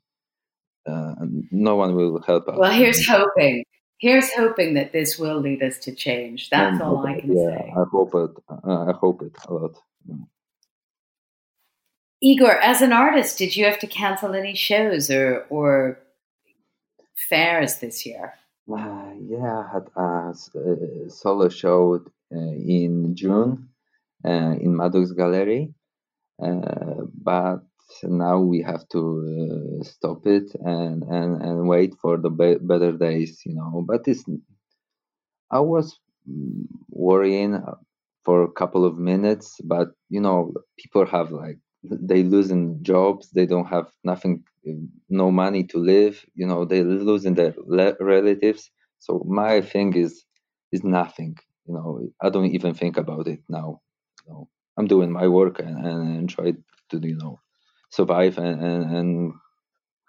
Uh, 0.86 1.16
no 1.52 1.76
one 1.76 1.96
will 1.96 2.22
help 2.22 2.48
us. 2.48 2.58
Well, 2.58 2.72
here's 2.72 3.06
hoping 3.08 3.64
here's 3.98 4.32
hoping 4.34 4.74
that 4.76 4.92
this 4.94 5.18
will 5.18 5.40
lead 5.40 5.64
us 5.64 5.78
to 5.80 5.94
change. 5.94 6.50
That's 6.50 6.82
all 6.82 7.06
I 7.06 7.20
can 7.20 7.36
yeah, 7.36 7.58
say. 7.58 7.74
I 7.76 7.84
hope 7.92 8.14
it. 8.16 8.32
I 8.64 8.92
hope 8.94 9.22
it 9.24 9.36
a 9.48 9.54
lot. 9.54 9.76
Igor, 12.22 12.60
as 12.60 12.82
an 12.82 12.94
artist, 12.94 13.38
did 13.38 13.56
you 13.56 13.66
have 13.66 13.80
to 13.80 13.88
cancel 13.88 14.34
any 14.34 14.56
shows 14.56 15.12
or 15.12 15.46
or 15.50 16.00
fairs 17.30 17.78
this 17.78 18.06
year? 18.06 18.34
Uh, 18.72 19.12
yeah, 19.22 19.60
I 19.60 19.74
had 19.74 19.88
a, 19.96 20.34
a 20.34 21.10
solo 21.10 21.50
show 21.50 22.02
uh, 22.34 22.38
in 22.38 23.16
June 23.16 23.70
uh, 24.26 24.56
in 24.60 24.76
Maddox 24.76 25.12
Gallery, 25.12 25.74
uh, 26.42 27.06
but 27.14 27.64
now 28.04 28.40
we 28.40 28.62
have 28.62 28.88
to 28.90 29.02
uh, 29.82 29.84
stop 29.84 30.26
it 30.28 30.54
and, 30.62 31.04
and, 31.04 31.42
and 31.42 31.68
wait 31.68 31.96
for 32.02 32.18
the 32.18 32.30
be- 32.30 32.58
better 32.62 32.92
days, 32.92 33.42
you 33.46 33.56
know. 33.56 33.84
But 33.88 34.02
it's, 34.08 34.24
I 35.52 35.60
was 35.60 36.00
mm, 36.30 36.66
worrying 36.90 37.62
for 38.26 38.44
a 38.44 38.52
couple 38.52 38.86
of 38.86 38.98
minutes, 38.98 39.60
but 39.64 39.90
you 40.10 40.20
know, 40.22 40.54
people 40.78 41.06
have 41.06 41.32
like 41.32 41.60
they 41.84 42.24
losing 42.24 42.82
jobs, 42.84 43.30
they 43.32 43.46
don't 43.46 43.68
have 43.68 43.88
nothing, 44.04 44.44
no 45.10 45.32
money 45.32 45.64
to 45.66 45.78
live, 45.78 46.26
you 46.36 46.46
know, 46.48 46.66
they 46.66 46.84
losing 46.84 47.36
their 47.36 47.54
le- 47.66 47.96
relatives. 48.00 48.72
So 49.00 49.24
my 49.28 49.62
thing 49.62 49.96
is 49.96 50.26
is 50.72 50.84
nothing, 50.84 51.36
you 51.66 51.74
know. 51.74 52.10
I 52.22 52.30
don't 52.30 52.48
even 52.58 52.74
think 52.74 52.98
about 52.98 53.28
it 53.28 53.42
now. 53.50 53.82
You 54.26 54.34
know, 54.34 54.50
I'm 54.78 54.88
doing 54.88 55.12
my 55.12 55.28
work 55.28 55.60
and, 55.60 55.86
and 55.86 56.16
enjoy 56.18 56.54
to 56.90 57.00
you 57.02 57.16
know 57.18 57.40
survive 57.90 58.38
and, 58.38 58.62
and, 58.62 58.96
and 58.96 59.34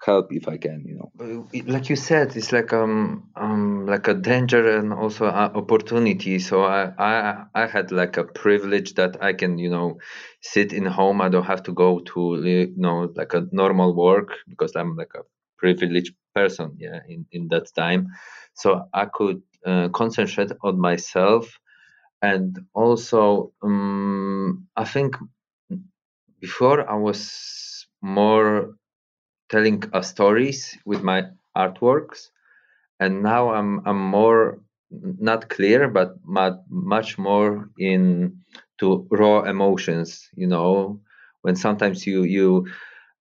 help 0.05 0.33
if 0.33 0.49
I 0.49 0.57
can, 0.59 0.85
you 0.87 0.97
know. 0.97 1.11
Uh, 1.21 1.61
like 1.67 1.89
you 1.91 1.97
said, 1.97 2.37
it's 2.37 2.53
like 2.53 2.73
um 2.73 3.31
um 3.37 3.87
like 3.87 4.07
a 4.09 4.15
danger 4.15 4.79
and 4.79 4.93
also 4.93 5.27
an 5.27 5.53
opportunity. 5.57 6.39
So 6.39 6.63
I 6.63 6.93
I 6.99 7.45
I 7.55 7.67
had 7.67 7.91
like 7.91 8.17
a 8.17 8.25
privilege 8.25 8.95
that 8.95 9.23
I 9.23 9.33
can 9.33 9.59
you 9.59 9.71
know 9.71 9.99
sit 10.41 10.73
in 10.73 10.87
home. 10.87 11.21
I 11.21 11.29
don't 11.29 11.47
have 11.47 11.63
to 11.65 11.73
go 11.73 12.01
to 12.01 12.21
you 12.45 12.73
know 12.77 13.13
like 13.17 13.35
a 13.35 13.47
normal 13.53 13.95
work 13.95 14.31
because 14.49 14.77
I'm 14.77 14.97
like 14.97 15.13
a 15.15 15.23
privileged 15.59 16.15
person. 16.35 16.77
Yeah, 16.79 17.01
in 17.09 17.27
in 17.33 17.49
that 17.49 17.67
time, 17.75 18.09
so 18.55 18.89
I 18.95 19.07
could 19.07 19.43
uh, 19.67 19.89
concentrate 19.89 20.53
on 20.63 20.79
myself, 20.79 21.59
and 22.23 22.59
also 22.75 23.53
um 23.63 24.69
I 24.77 24.85
think 24.85 25.17
before 26.41 26.89
I 26.89 26.95
was 26.97 27.21
more 28.03 28.75
telling 29.51 29.83
uh, 29.93 30.03
stories 30.03 30.79
with 30.87 31.03
my 31.03 31.25
artworks. 31.57 32.31
And 33.01 33.23
now 33.23 33.51
i'm 33.51 33.83
i'm 33.87 34.01
more 34.19 34.61
not 35.31 35.49
clear 35.51 35.89
but 35.89 36.15
much 36.71 37.19
more 37.19 37.71
in 37.79 38.39
to 38.81 39.07
raw 39.11 39.43
emotions 39.43 40.29
you 40.37 40.47
know? 40.47 41.01
When 41.43 41.57
sometimes 41.57 42.07
you 42.07 42.23
you 42.25 42.67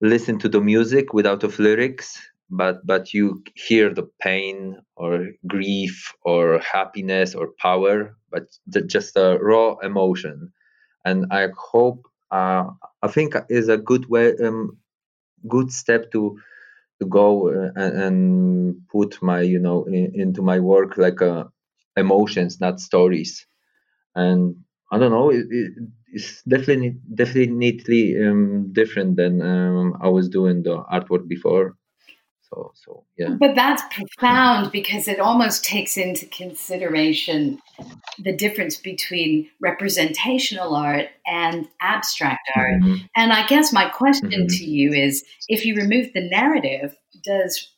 listen 0.00 0.38
to 0.40 0.48
the 0.48 0.60
music 0.60 1.12
without 1.14 1.44
of 1.44 1.58
lyrics 1.58 2.18
but 2.50 2.86
but 2.86 3.14
you 3.14 3.42
hear 3.54 3.92
the 3.94 4.08
pain 4.22 4.76
or 4.96 5.28
grief 5.46 6.12
or 6.22 6.60
happiness 6.60 7.34
or 7.34 7.48
power 7.60 8.16
but 8.30 8.44
just 8.88 9.16
a 9.16 9.38
raw 9.40 9.76
emotion. 9.82 10.52
And 11.06 11.26
i 11.32 11.48
hope 11.58 12.07
uh, 12.30 12.64
i 13.02 13.08
think 13.08 13.34
is 13.48 13.68
a 13.68 13.78
good 13.78 14.06
way 14.08 14.36
um, 14.38 14.78
good 15.48 15.72
step 15.72 16.10
to 16.12 16.38
to 17.00 17.06
go 17.06 17.48
uh, 17.50 17.72
and, 17.76 18.76
put 18.92 19.22
my 19.22 19.42
you 19.42 19.58
know 19.60 19.84
in, 19.86 20.12
into 20.14 20.42
my 20.42 20.58
work 20.60 20.98
like 20.98 21.22
uh, 21.22 21.44
emotions 21.96 22.60
not 22.60 22.80
stories. 22.80 23.46
And 24.16 24.56
i 24.92 24.98
don't 24.98 25.12
know 25.12 25.30
it, 25.30 25.46
it's 26.12 26.42
definitely 26.44 26.96
definitely 27.14 28.04
um, 28.26 28.72
different 28.72 29.16
than 29.16 29.42
um, 29.42 29.96
i 30.02 30.08
was 30.08 30.28
doing 30.30 30.64
the 30.64 30.76
artwork 30.96 31.28
before 31.28 31.77
so 32.50 32.72
so 32.74 33.04
yeah 33.16 33.36
but 33.38 33.54
that's 33.54 33.82
profound 33.90 34.72
because 34.72 35.08
it 35.08 35.20
almost 35.20 35.64
takes 35.64 35.96
into 35.96 36.26
consideration 36.26 37.58
the 38.18 38.34
difference 38.34 38.76
between 38.76 39.48
representational 39.60 40.74
art 40.74 41.06
and 41.26 41.68
abstract 41.80 42.48
art 42.54 42.80
mm-hmm. 42.80 42.96
and 43.16 43.32
i 43.32 43.46
guess 43.46 43.72
my 43.72 43.88
question 43.88 44.30
mm-hmm. 44.30 44.46
to 44.46 44.64
you 44.64 44.92
is 44.92 45.24
if 45.48 45.64
you 45.64 45.74
remove 45.74 46.12
the 46.14 46.28
narrative 46.28 46.94
does 47.24 47.72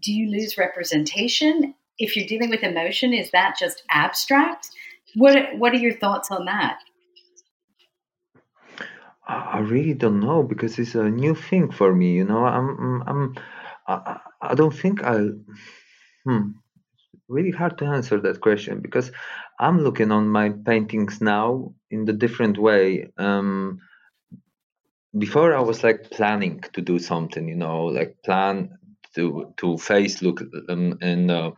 do 0.00 0.12
you 0.12 0.30
lose 0.30 0.58
representation 0.58 1.74
if 1.98 2.16
you're 2.16 2.26
dealing 2.26 2.50
with 2.50 2.62
emotion 2.62 3.12
is 3.12 3.30
that 3.30 3.56
just 3.58 3.82
abstract 3.90 4.68
what 5.14 5.56
what 5.58 5.72
are 5.72 5.78
your 5.78 5.94
thoughts 5.94 6.30
on 6.30 6.44
that 6.46 6.78
I 9.24 9.60
really 9.60 9.94
don't 9.94 10.20
know 10.20 10.42
because 10.42 10.78
it's 10.78 10.96
a 10.96 11.08
new 11.08 11.34
thing 11.34 11.70
for 11.70 11.94
me. 11.94 12.12
You 12.12 12.24
know, 12.24 12.44
I'm 12.44 13.02
I'm 13.06 13.34
I, 13.92 14.20
I 14.40 14.54
don't 14.54 14.74
think 14.74 15.02
I'll. 15.02 15.32
Hmm, 16.24 16.52
really 17.28 17.50
hard 17.50 17.78
to 17.78 17.86
answer 17.86 18.20
that 18.20 18.40
question 18.40 18.80
because 18.80 19.10
I'm 19.58 19.82
looking 19.82 20.12
on 20.12 20.28
my 20.28 20.50
paintings 20.50 21.20
now 21.20 21.74
in 21.90 22.04
the 22.04 22.12
different 22.12 22.58
way. 22.58 23.10
Um, 23.18 23.80
before 25.18 25.54
I 25.54 25.60
was 25.60 25.84
like 25.84 26.10
planning 26.10 26.60
to 26.72 26.80
do 26.80 26.98
something, 26.98 27.48
you 27.48 27.56
know, 27.56 27.84
like 27.86 28.16
plan 28.24 28.70
to 29.14 29.52
to 29.58 29.76
face 29.76 30.22
look 30.22 30.42
um, 30.68 30.98
and 31.02 31.30
uh, 31.30 31.52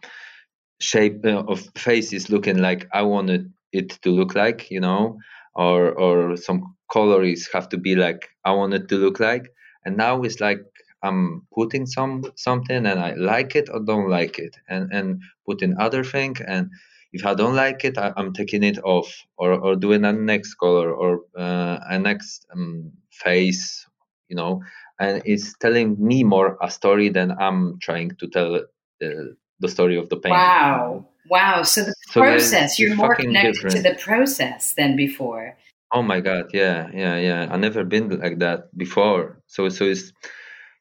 shape 0.80 1.24
uh, 1.24 1.44
of 1.46 1.68
faces 1.76 2.30
looking 2.30 2.58
like 2.58 2.88
I 2.92 3.02
wanted 3.02 3.52
it 3.72 3.90
to 4.02 4.10
look 4.10 4.34
like, 4.34 4.70
you 4.70 4.80
know, 4.80 5.18
or 5.54 5.92
or 5.92 6.36
some 6.36 6.76
colors 6.92 7.48
have 7.52 7.68
to 7.70 7.78
be 7.78 7.94
like 7.94 8.28
I 8.44 8.52
wanted 8.52 8.88
to 8.88 8.96
look 8.96 9.20
like. 9.20 9.48
And 9.84 9.96
now 9.96 10.22
it's 10.22 10.40
like 10.40 10.60
I'm 11.04 11.46
putting 11.52 11.86
some 11.86 12.24
something 12.36 12.86
and 12.86 12.98
I 12.98 13.14
like 13.14 13.54
it 13.54 13.68
or 13.72 13.80
don't 13.80 14.08
like 14.08 14.38
it, 14.38 14.56
and 14.68 14.92
and 14.92 15.22
putting 15.46 15.76
other 15.78 16.02
thing. 16.02 16.36
And 16.46 16.70
if 17.12 17.24
I 17.24 17.34
don't 17.34 17.54
like 17.54 17.84
it, 17.84 17.98
I, 17.98 18.12
am 18.16 18.32
taking 18.32 18.64
it 18.64 18.78
off 18.82 19.08
or 19.36 19.52
or 19.52 19.76
doing 19.76 20.04
a 20.04 20.12
next 20.12 20.54
color 20.54 20.92
or 20.92 21.20
uh, 21.38 21.78
a 21.88 21.98
next 21.98 22.46
um, 22.52 22.92
face, 23.10 23.86
you 24.28 24.36
know. 24.36 24.62
And 24.98 25.22
it's 25.24 25.54
telling 25.58 25.96
me 25.98 26.24
more 26.24 26.56
a 26.62 26.70
story 26.70 27.08
than 27.08 27.32
I'm 27.32 27.78
trying 27.80 28.12
to 28.20 28.28
tell 28.28 28.60
the, 29.00 29.36
the 29.60 29.68
story 29.68 29.96
of 29.96 30.08
the 30.08 30.16
painting. 30.16 30.38
Wow. 30.38 31.06
Wow. 31.30 31.62
So 31.62 31.84
the 31.84 31.94
so 32.10 32.20
process, 32.20 32.78
you're 32.78 32.94
more 32.94 33.14
connected 33.16 33.54
different. 33.54 33.76
to 33.76 33.82
the 33.82 33.94
process 33.96 34.74
than 34.74 34.96
before. 34.96 35.56
Oh 35.92 36.02
my 36.02 36.20
God. 36.20 36.50
Yeah. 36.52 36.90
Yeah. 36.92 37.16
Yeah. 37.16 37.48
i 37.50 37.56
never 37.56 37.84
been 37.84 38.08
like 38.20 38.38
that 38.38 38.76
before. 38.76 39.40
So, 39.46 39.68
so 39.68 39.84
it's, 39.84 40.12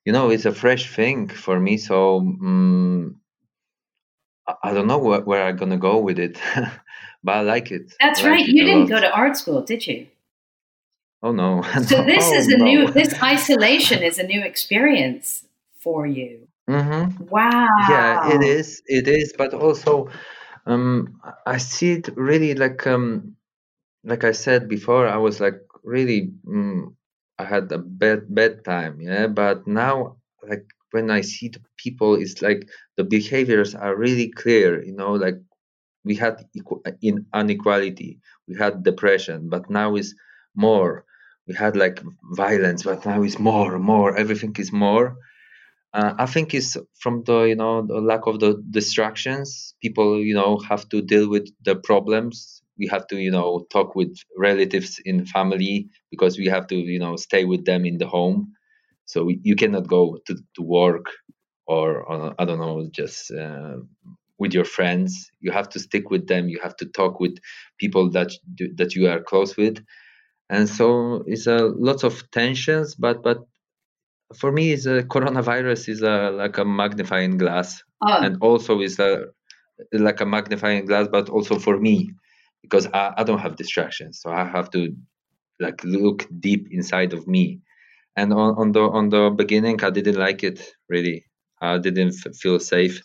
you 0.05 0.13
know 0.13 0.29
it's 0.29 0.45
a 0.45 0.51
fresh 0.53 0.93
thing 0.93 1.27
for 1.27 1.59
me 1.59 1.77
so 1.77 2.17
um, 2.17 3.19
I, 4.63 4.73
don't 4.73 4.87
know 4.87 4.97
where, 4.97 5.21
where 5.21 5.43
i'm 5.45 5.57
gonna 5.57 5.77
go 5.77 5.99
with 5.99 6.19
it 6.19 6.37
but 7.23 7.35
i 7.35 7.41
like 7.41 7.71
it. 7.71 7.93
That's 7.99 8.21
like 8.21 8.31
right 8.31 8.47
you 8.47 8.65
didn't 8.65 8.87
go 8.87 8.99
to 8.99 9.11
art 9.11 9.37
school 9.37 9.61
did 9.61 9.85
you? 9.87 10.07
Oh 11.21 11.31
no. 11.31 11.63
So 11.87 12.03
this 12.03 12.25
oh, 12.27 12.33
is 12.33 12.47
a 12.49 12.57
no. 12.57 12.65
new 12.65 12.91
this 12.91 13.13
isolation 13.23 14.03
is 14.09 14.19
a 14.19 14.23
new 14.23 14.43
experience 14.43 15.45
for 15.79 16.05
you. 16.05 16.47
Mm-hmm. 16.69 17.25
wow 17.25 17.67
yeah 17.89 18.33
it 18.35 18.41
is 18.41 18.81
it 18.85 19.09
is 19.09 19.33
but 19.37 19.53
also 19.53 20.07
um, 20.65 21.19
i 21.45 21.57
see 21.57 21.91
it 21.91 22.07
really 22.15 22.53
like 22.55 22.87
um, 22.87 23.35
like 24.05 24.23
i 24.23 24.31
said 24.31 24.69
before 24.69 25.05
i 25.05 25.17
was 25.17 25.41
like 25.41 25.59
really 25.83 26.31
um, 26.47 26.95
I 27.39 27.45
had 27.45 27.71
a 27.71 27.77
bad 27.79 28.33
bad 28.33 28.63
time, 28.65 29.01
yeah. 29.01 29.27
But 29.27 29.67
now, 29.67 30.17
like 30.47 30.65
when 30.91 31.09
I 31.11 31.21
see 31.21 31.49
the 31.49 31.61
people, 31.77 32.15
it's 32.15 32.41
like 32.41 32.69
the 32.97 33.03
behaviors 33.03 33.75
are 33.75 33.95
really 33.95 34.29
clear. 34.29 34.83
You 34.83 34.93
know, 34.93 35.13
like 35.13 35.39
we 36.05 36.15
had 36.15 36.45
in 37.01 37.25
inequality, 37.35 38.19
we 38.47 38.55
had 38.57 38.83
depression, 38.83 39.49
but 39.49 39.69
now 39.69 39.95
is 39.95 40.15
more. 40.55 41.05
We 41.47 41.55
had 41.55 41.75
like 41.75 42.01
violence, 42.35 42.83
but 42.83 43.05
now 43.05 43.23
is 43.23 43.39
more, 43.39 43.79
more. 43.79 44.15
Everything 44.17 44.55
is 44.59 44.71
more. 44.71 45.17
Uh, 45.93 46.13
I 46.17 46.25
think 46.25 46.53
it's 46.55 46.77
from 46.99 47.23
the 47.25 47.41
you 47.43 47.55
know 47.55 47.85
the 47.85 48.01
lack 48.01 48.27
of 48.27 48.39
the 48.39 48.63
distractions. 48.71 49.75
People 49.81 50.19
you 50.21 50.35
know 50.35 50.59
have 50.69 50.89
to 50.89 51.01
deal 51.01 51.29
with 51.29 51.49
the 51.65 51.75
problems 51.75 52.62
we 52.77 52.87
have 52.87 53.07
to 53.07 53.17
you 53.17 53.31
know 53.31 53.65
talk 53.71 53.95
with 53.95 54.15
relatives 54.37 54.99
in 55.05 55.25
family 55.25 55.89
because 56.11 56.37
we 56.37 56.47
have 56.47 56.67
to 56.67 56.75
you 56.75 56.99
know 56.99 57.15
stay 57.15 57.45
with 57.45 57.65
them 57.65 57.85
in 57.85 57.97
the 57.97 58.07
home. 58.07 58.53
So 59.05 59.29
you 59.29 59.55
cannot 59.55 59.87
go 59.87 60.19
to, 60.27 60.35
to 60.55 60.61
work 60.61 61.07
or 61.67 62.11
uh, 62.11 62.33
i 62.39 62.45
don't 62.45 62.59
know 62.59 62.89
just 62.91 63.31
uh, 63.31 63.77
with 64.39 64.53
your 64.53 64.65
friends. 64.65 65.31
You 65.39 65.51
have 65.51 65.69
to 65.69 65.79
stick 65.79 66.09
with 66.09 66.27
them. 66.27 66.49
You 66.49 66.59
have 66.61 66.75
to 66.77 66.85
talk 66.85 67.19
with 67.19 67.37
people 67.79 68.09
that 68.11 68.31
that 68.75 68.95
you 68.95 69.07
are 69.07 69.21
close 69.21 69.55
with. 69.55 69.77
And 70.49 70.67
so 70.67 71.23
it's 71.27 71.47
a 71.47 71.59
lots 71.89 72.03
of 72.03 72.29
tensions 72.31 72.95
but 72.95 73.23
but 73.23 73.39
for 74.35 74.51
me 74.51 74.71
is 74.71 74.85
a 74.85 75.03
coronavirus 75.03 75.89
is 75.89 76.01
a 76.01 76.31
like 76.31 76.57
a 76.57 76.65
magnifying 76.65 77.37
glass. 77.37 77.83
Oh. 78.05 78.19
and 78.21 78.37
also 78.41 78.81
is 78.81 78.99
a 78.99 79.27
like 79.93 80.19
a 80.19 80.25
magnifying 80.25 80.85
glass 80.85 81.07
but 81.09 81.29
also 81.29 81.57
for 81.57 81.79
me 81.79 82.11
because 82.63 82.87
I, 82.87 83.13
I 83.17 83.23
don't 83.23 83.39
have 83.39 83.55
distractions 83.55 84.19
so 84.19 84.31
i 84.31 84.43
have 84.43 84.71
to 84.71 84.95
like 85.59 85.83
look 85.83 86.27
deep 86.39 86.67
inside 86.71 87.13
of 87.13 87.27
me. 87.27 87.61
And 88.15 88.31
on, 88.33 88.55
on 88.57 88.71
the 88.73 88.81
on 88.81 89.09
the 89.09 89.29
beginning 89.29 89.83
i 89.83 89.89
didn't 89.89 90.17
like 90.17 90.43
it 90.43 90.59
really. 90.89 91.25
I 91.61 91.77
didn't 91.77 92.13
f- 92.13 92.35
feel 92.35 92.59
safe. 92.59 93.01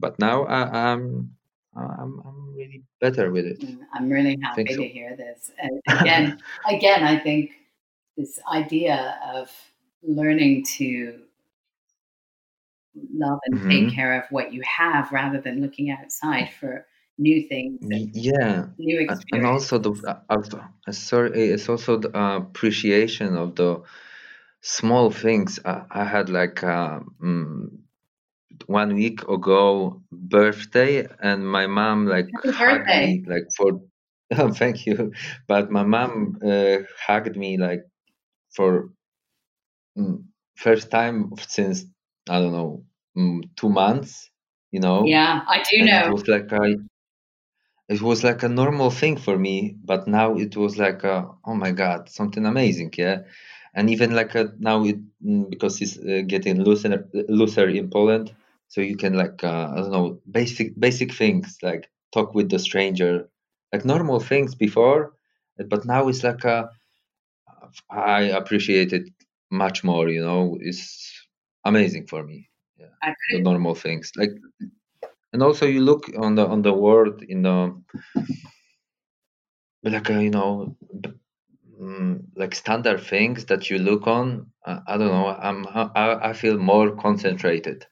But 0.00 0.18
now 0.18 0.44
I, 0.44 0.92
am 0.92 1.30
I'm, 1.76 1.90
I'm 2.00 2.22
i'm 2.26 2.54
really 2.56 2.82
better 3.00 3.30
with 3.30 3.46
it. 3.46 3.60
Mm, 3.60 3.78
i'm 3.92 4.08
really 4.08 4.38
happy 4.42 4.66
so. 4.68 4.76
to 4.76 4.88
hear 4.88 5.16
this. 5.16 5.50
And 5.58 5.80
again 5.88 6.42
again 6.68 7.04
i 7.04 7.16
think 7.18 7.52
this 8.16 8.38
idea 8.52 9.18
of 9.34 9.50
learning 10.02 10.64
to 10.78 11.20
love 13.12 13.38
and 13.46 13.58
mm-hmm. 13.58 13.70
take 13.70 13.94
care 13.94 14.20
of 14.20 14.24
what 14.30 14.52
you 14.52 14.62
have 14.62 15.10
rather 15.12 15.40
than 15.40 15.60
looking 15.60 15.90
outside 15.90 16.50
for 16.60 16.86
new 17.18 17.46
things 17.48 17.78
yeah 18.12 18.66
new 18.78 19.00
experiences. 19.00 19.24
and 19.32 19.46
also 19.46 19.78
the 19.78 19.92
uh, 20.06 20.42
uh, 20.88 20.92
sorry 20.92 21.50
it's 21.50 21.68
also 21.68 21.98
the 21.98 22.16
uh, 22.16 22.38
appreciation 22.38 23.36
of 23.36 23.54
the 23.54 23.80
small 24.60 25.10
things 25.10 25.60
i, 25.64 25.84
I 25.90 26.04
had 26.04 26.28
like 26.28 26.62
uh, 26.64 27.00
mm, 27.22 27.68
one 28.66 28.94
week 28.94 29.22
ago 29.28 30.02
birthday 30.12 31.06
and 31.20 31.46
my 31.46 31.66
mom 31.66 32.06
like 32.06 32.28
hugged 32.46 32.88
me 32.88 33.24
like 33.26 33.46
for 33.56 33.80
oh, 34.36 34.50
thank 34.50 34.86
you 34.86 35.12
but 35.46 35.70
my 35.70 35.84
mom 35.84 36.38
uh, 36.44 36.78
hugged 37.06 37.36
me 37.36 37.58
like 37.58 37.82
for 38.54 38.90
mm, 39.98 40.24
first 40.56 40.90
time 40.90 41.32
since 41.48 41.84
I 42.28 42.40
don't 42.40 42.52
know 42.52 42.84
mm, 43.16 43.42
two 43.56 43.68
months. 43.68 44.30
You 44.70 44.80
know. 44.80 45.04
Yeah, 45.06 45.42
I 45.46 45.62
do 45.62 45.78
and 45.78 45.86
know. 45.88 46.06
It 46.08 46.12
was 46.12 46.28
like 46.28 46.52
I, 46.52 46.76
it 47.88 48.00
was 48.02 48.24
like 48.24 48.42
a 48.42 48.48
normal 48.48 48.90
thing 48.90 49.16
for 49.16 49.38
me, 49.38 49.76
but 49.84 50.08
now 50.08 50.36
it 50.36 50.56
was 50.56 50.78
like 50.78 51.04
a, 51.04 51.28
oh 51.44 51.54
my 51.54 51.70
god, 51.72 52.08
something 52.08 52.46
amazing, 52.46 52.92
yeah. 52.96 53.22
And 53.74 53.90
even 53.90 54.14
like 54.14 54.34
a, 54.34 54.52
now 54.58 54.84
it 54.84 54.96
mm, 55.24 55.50
because 55.50 55.80
it's 55.82 55.98
uh, 55.98 56.22
getting 56.26 56.62
looser 56.62 57.08
looser 57.28 57.68
in 57.68 57.90
Poland, 57.90 58.34
so 58.68 58.80
you 58.80 58.96
can 58.96 59.14
like 59.14 59.42
uh, 59.44 59.70
I 59.72 59.76
don't 59.76 59.90
know 59.92 60.20
basic 60.30 60.78
basic 60.78 61.12
things 61.12 61.58
like 61.62 61.90
talk 62.12 62.34
with 62.34 62.50
the 62.50 62.58
stranger, 62.58 63.28
like 63.72 63.84
normal 63.84 64.20
things 64.20 64.54
before, 64.54 65.14
but 65.68 65.84
now 65.84 66.08
it's 66.08 66.22
like 66.24 66.44
a 66.44 66.70
I 67.90 68.22
appreciate 68.22 68.92
it 68.92 69.08
much 69.50 69.84
more. 69.84 70.08
You 70.08 70.22
know, 70.24 70.58
it's 70.60 71.12
amazing 71.64 72.06
for 72.06 72.22
me. 72.24 72.48
Yeah, 72.78 72.86
the 73.30 73.40
normal 73.40 73.74
things 73.74 74.10
like, 74.16 74.30
and 75.34 75.42
also 75.42 75.66
you 75.66 75.80
look 75.80 76.10
on 76.16 76.36
the 76.36 76.46
on 76.46 76.62
the 76.62 76.72
world 76.72 77.22
in 77.22 77.42
the 77.42 77.74
like 79.82 80.08
uh, 80.08 80.18
you 80.20 80.30
know 80.30 80.76
mm, 81.78 82.22
like 82.36 82.54
standard 82.54 83.00
things 83.00 83.44
that 83.46 83.68
you 83.68 83.78
look 83.78 84.06
on. 84.06 84.46
Uh, 84.64 84.78
I 84.86 84.96
don't 84.96 85.08
know. 85.08 85.26
I'm 85.26 85.66
I, 85.66 86.30
I 86.30 86.32
feel 86.32 86.56
more 86.56 86.96
concentrated 86.96 87.84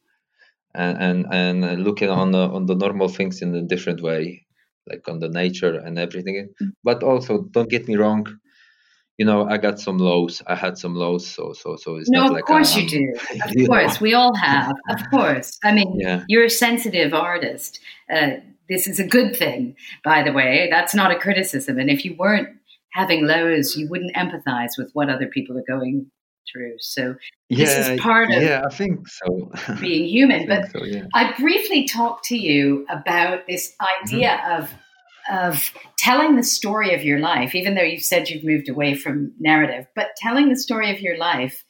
and 0.74 0.96
and 0.98 1.34
and 1.34 1.84
looking 1.84 2.10
on 2.10 2.30
the 2.30 2.48
on 2.48 2.66
the 2.66 2.76
normal 2.76 3.08
things 3.08 3.42
in 3.42 3.54
a 3.54 3.62
different 3.62 4.00
way 4.00 4.46
like 4.88 5.06
on 5.08 5.18
the 5.18 5.28
nature 5.28 5.78
and 5.78 5.98
everything 5.98 6.48
mm. 6.60 6.72
but 6.82 7.02
also 7.02 7.42
don't 7.50 7.70
get 7.70 7.86
me 7.86 7.96
wrong 7.96 8.26
you 9.18 9.26
know 9.26 9.46
i 9.48 9.56
got 9.56 9.78
some 9.78 9.98
lows 9.98 10.42
i 10.46 10.54
had 10.54 10.76
some 10.78 10.94
lows 10.94 11.26
so 11.26 11.52
so 11.52 11.76
so 11.76 11.96
it's 11.96 12.10
no 12.10 12.20
not 12.20 12.28
of 12.28 12.32
like 12.34 12.44
course 12.44 12.76
you 12.76 12.88
do 12.88 13.12
of 13.44 13.66
course 13.66 13.94
know. 13.94 13.98
we 14.00 14.14
all 14.14 14.34
have 14.34 14.74
of 14.88 15.00
course 15.10 15.58
i 15.64 15.72
mean 15.72 15.94
yeah. 15.98 16.24
you're 16.28 16.44
a 16.44 16.50
sensitive 16.50 17.12
artist 17.12 17.80
uh, 18.12 18.30
this 18.68 18.86
is 18.86 18.98
a 18.98 19.06
good 19.06 19.36
thing 19.36 19.76
by 20.04 20.22
the 20.22 20.32
way 20.32 20.68
that's 20.70 20.94
not 20.94 21.10
a 21.10 21.18
criticism 21.18 21.78
and 21.78 21.90
if 21.90 22.04
you 22.04 22.14
weren't 22.18 22.48
having 22.92 23.26
lows 23.26 23.76
you 23.76 23.88
wouldn't 23.88 24.14
empathize 24.14 24.78
with 24.78 24.90
what 24.92 25.08
other 25.08 25.26
people 25.26 25.56
are 25.58 25.64
going 25.66 26.10
through. 26.50 26.76
So 26.78 27.16
yeah, 27.48 27.58
this 27.58 27.88
is 27.88 28.00
part 28.00 28.30
of 28.30 28.42
yeah, 28.42 28.62
I 28.64 28.74
think 28.74 29.08
so. 29.08 29.50
being 29.80 30.08
human. 30.08 30.50
I 30.50 30.60
but 30.60 30.70
so, 30.70 30.84
yeah. 30.84 31.06
I 31.14 31.32
briefly 31.38 31.86
talked 31.86 32.24
to 32.26 32.36
you 32.36 32.86
about 32.88 33.46
this 33.46 33.74
idea 34.04 34.28
mm-hmm. 34.30 34.62
of 34.62 34.70
of 35.30 35.72
telling 35.98 36.36
the 36.36 36.42
story 36.42 36.94
of 36.94 37.04
your 37.04 37.18
life, 37.18 37.54
even 37.54 37.74
though 37.74 37.82
you've 37.82 38.02
said 38.02 38.28
you've 38.28 38.44
moved 38.44 38.68
away 38.68 38.94
from 38.94 39.32
narrative, 39.38 39.86
but 39.94 40.16
telling 40.16 40.48
the 40.48 40.56
story 40.56 40.90
of 40.90 41.00
your 41.00 41.16
life 41.16 41.64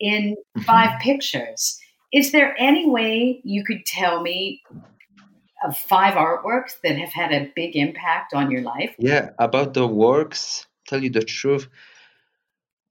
in 0.00 0.34
mm-hmm. 0.34 0.62
five 0.62 1.00
pictures. 1.00 1.78
Is 2.12 2.32
there 2.32 2.54
any 2.58 2.88
way 2.88 3.40
you 3.44 3.64
could 3.64 3.84
tell 3.86 4.22
me 4.22 4.62
of 5.64 5.76
five 5.76 6.14
artworks 6.14 6.80
that 6.82 6.96
have 6.96 7.12
had 7.12 7.32
a 7.32 7.50
big 7.56 7.74
impact 7.74 8.34
on 8.34 8.50
your 8.50 8.62
life? 8.62 8.94
Yeah, 8.98 9.30
about 9.38 9.74
the 9.74 9.86
works, 9.86 10.66
tell 10.86 11.02
you 11.02 11.10
the 11.10 11.22
truth. 11.22 11.68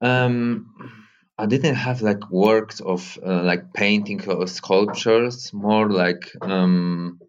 Um, 0.01 1.07
I 1.37 1.45
didn't 1.45 1.75
have 1.75 2.01
like 2.01 2.29
works 2.29 2.79
of 2.79 3.17
uh, 3.25 3.43
like 3.43 3.73
painting 3.73 4.27
or 4.29 4.47
sculptures, 4.47 5.51
more 5.53 5.89
like 5.89 6.31
um, 6.41 7.19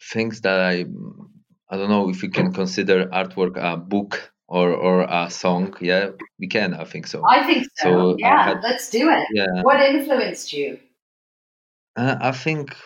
things 0.00 0.40
that 0.42 0.60
I 0.60 0.86
I 1.68 1.76
don't 1.76 1.90
know 1.90 2.08
if 2.08 2.22
you 2.22 2.30
can 2.30 2.52
consider 2.52 3.06
artwork 3.06 3.56
a 3.56 3.76
book 3.76 4.32
or 4.48 4.72
or 4.72 5.02
a 5.02 5.30
song. 5.30 5.74
Yeah, 5.80 6.10
we 6.38 6.46
can. 6.48 6.74
I 6.74 6.84
think 6.84 7.06
so. 7.06 7.22
I 7.26 7.44
think 7.46 7.66
so. 7.76 7.90
so 7.90 8.16
yeah, 8.18 8.44
had, 8.44 8.62
let's 8.62 8.90
do 8.90 9.10
it. 9.10 9.26
Yeah. 9.32 9.62
What 9.62 9.80
influenced 9.80 10.52
you? 10.52 10.78
Uh, 11.96 12.16
I 12.20 12.32
think 12.32 12.76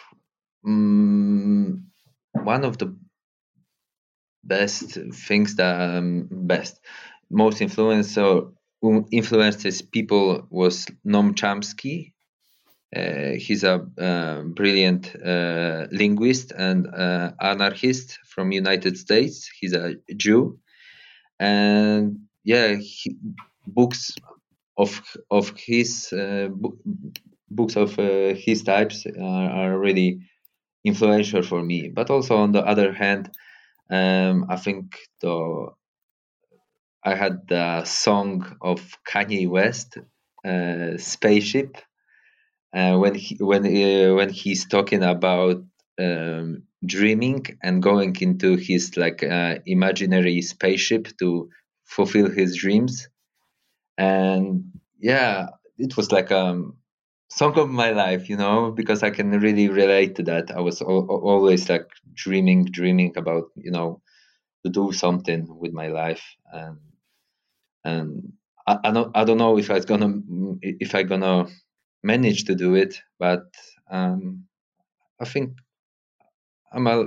um, 0.64 1.86
one 2.32 2.64
of 2.64 2.78
the 2.78 2.96
best 4.44 4.98
things 5.12 5.56
that 5.56 5.80
um, 5.80 6.28
best 6.30 6.80
most 7.30 7.60
influential 7.60 8.54
who 8.80 9.06
influenced 9.12 9.92
people 9.92 10.46
was 10.50 10.86
Noam 11.06 11.34
Chomsky. 11.34 12.14
Uh, 12.94 13.34
he's 13.38 13.62
a 13.62 13.86
uh, 13.98 14.42
brilliant 14.42 15.14
uh, 15.14 15.86
linguist 15.92 16.50
and 16.50 16.88
uh, 16.88 17.30
anarchist 17.40 18.18
from 18.26 18.50
United 18.50 18.98
States. 18.98 19.48
He's 19.60 19.74
a 19.74 19.94
Jew, 20.16 20.58
and 21.38 22.18
yeah, 22.42 22.74
he, 22.74 23.16
books 23.64 24.12
of 24.76 25.00
of 25.30 25.52
his 25.56 26.12
books 27.48 27.76
of 27.76 27.94
his 27.94 28.62
types 28.64 29.06
are, 29.06 29.50
are, 29.50 29.78
really 29.78 30.20
influential 30.84 31.42
for 31.42 31.62
me. 31.62 31.88
But 31.88 32.10
also 32.10 32.36
on 32.38 32.50
the 32.50 32.66
other 32.66 32.92
hand, 32.92 33.30
um, 33.88 34.46
I 34.48 34.56
think 34.56 34.96
the 35.20 35.68
I 37.04 37.14
had 37.14 37.46
the 37.48 37.84
song 37.84 38.56
of 38.60 38.98
Kanye 39.08 39.48
West, 39.48 39.96
uh, 40.44 40.96
"Spaceship," 40.98 41.76
uh, 42.74 42.96
when 42.98 43.14
he 43.14 43.36
when 43.40 43.64
uh, 43.66 44.14
when 44.14 44.30
he's 44.30 44.66
talking 44.66 45.02
about 45.02 45.62
um, 46.00 46.62
dreaming 46.86 47.44
and 47.62 47.82
going 47.82 48.16
into 48.20 48.56
his 48.56 48.96
like 48.96 49.22
uh, 49.22 49.56
imaginary 49.66 50.40
spaceship 50.42 51.08
to 51.18 51.50
fulfill 51.84 52.30
his 52.30 52.56
dreams, 52.56 53.08
and 53.98 54.64
yeah, 55.00 55.48
it 55.78 55.96
was 55.96 56.12
like 56.12 56.30
um, 56.32 56.76
song 57.30 57.58
of 57.58 57.70
my 57.70 57.90
life, 57.90 58.28
you 58.28 58.36
know, 58.36 58.70
because 58.72 59.02
I 59.02 59.10
can 59.10 59.30
really 59.40 59.68
relate 59.68 60.16
to 60.16 60.22
that. 60.24 60.50
I 60.50 60.60
was 60.60 60.80
al- 60.82 61.06
always 61.08 61.68
like 61.68 61.88
dreaming, 62.14 62.66
dreaming 62.66 63.14
about 63.16 63.44
you 63.56 63.70
know 63.70 64.02
to 64.64 64.70
do 64.72 64.92
something 64.92 65.46
with 65.58 65.72
my 65.72 65.88
life 65.88 66.24
and 66.52 66.78
and 67.84 68.32
I, 68.66 68.78
I 68.84 68.90
don't 68.90 69.16
I 69.16 69.24
don't 69.24 69.38
know 69.38 69.58
if 69.58 69.70
I'm 69.70 69.82
gonna 69.82 70.12
if 70.62 70.94
I'm 70.94 71.06
gonna 71.06 71.46
manage 72.02 72.44
to 72.44 72.54
do 72.54 72.74
it, 72.74 73.02
but 73.18 73.44
um, 73.90 74.46
I 75.20 75.24
think 75.24 75.58
I'm 76.72 76.86
a, 76.86 77.04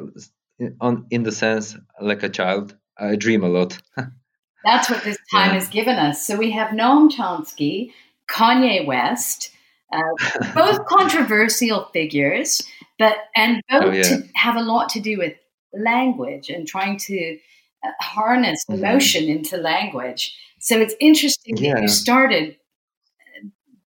on 0.79 1.07
in 1.09 1.23
the 1.23 1.31
sense 1.31 1.75
like 1.99 2.23
a 2.23 2.29
child. 2.29 2.75
I 2.97 3.15
dream 3.15 3.43
a 3.43 3.49
lot. 3.49 3.77
That's 4.63 4.89
what 4.89 5.03
this 5.03 5.17
time 5.31 5.49
yeah. 5.49 5.55
has 5.55 5.67
given 5.67 5.97
us. 5.97 6.25
So 6.25 6.37
we 6.37 6.51
have 6.51 6.69
Noam 6.69 7.11
Chomsky, 7.11 7.91
Kanye 8.29 8.85
West, 8.85 9.51
uh, 9.91 10.51
both 10.55 10.85
controversial 10.85 11.89
figures, 11.91 12.61
but 12.97 13.15
and 13.35 13.61
both 13.69 13.83
oh, 13.83 13.91
yeah. 13.91 14.17
have 14.35 14.55
a 14.55 14.61
lot 14.61 14.89
to 14.89 14.99
do 14.99 15.17
with 15.17 15.33
language 15.73 16.49
and 16.49 16.67
trying 16.67 16.97
to 16.97 17.37
uh, 17.83 17.89
harness 18.01 18.63
mm-hmm. 18.69 18.83
emotion 18.83 19.25
into 19.25 19.57
language. 19.57 20.37
So 20.59 20.79
it's 20.79 20.95
interesting 21.01 21.57
yeah. 21.57 21.73
that 21.73 21.81
you 21.81 21.87
started 21.89 22.57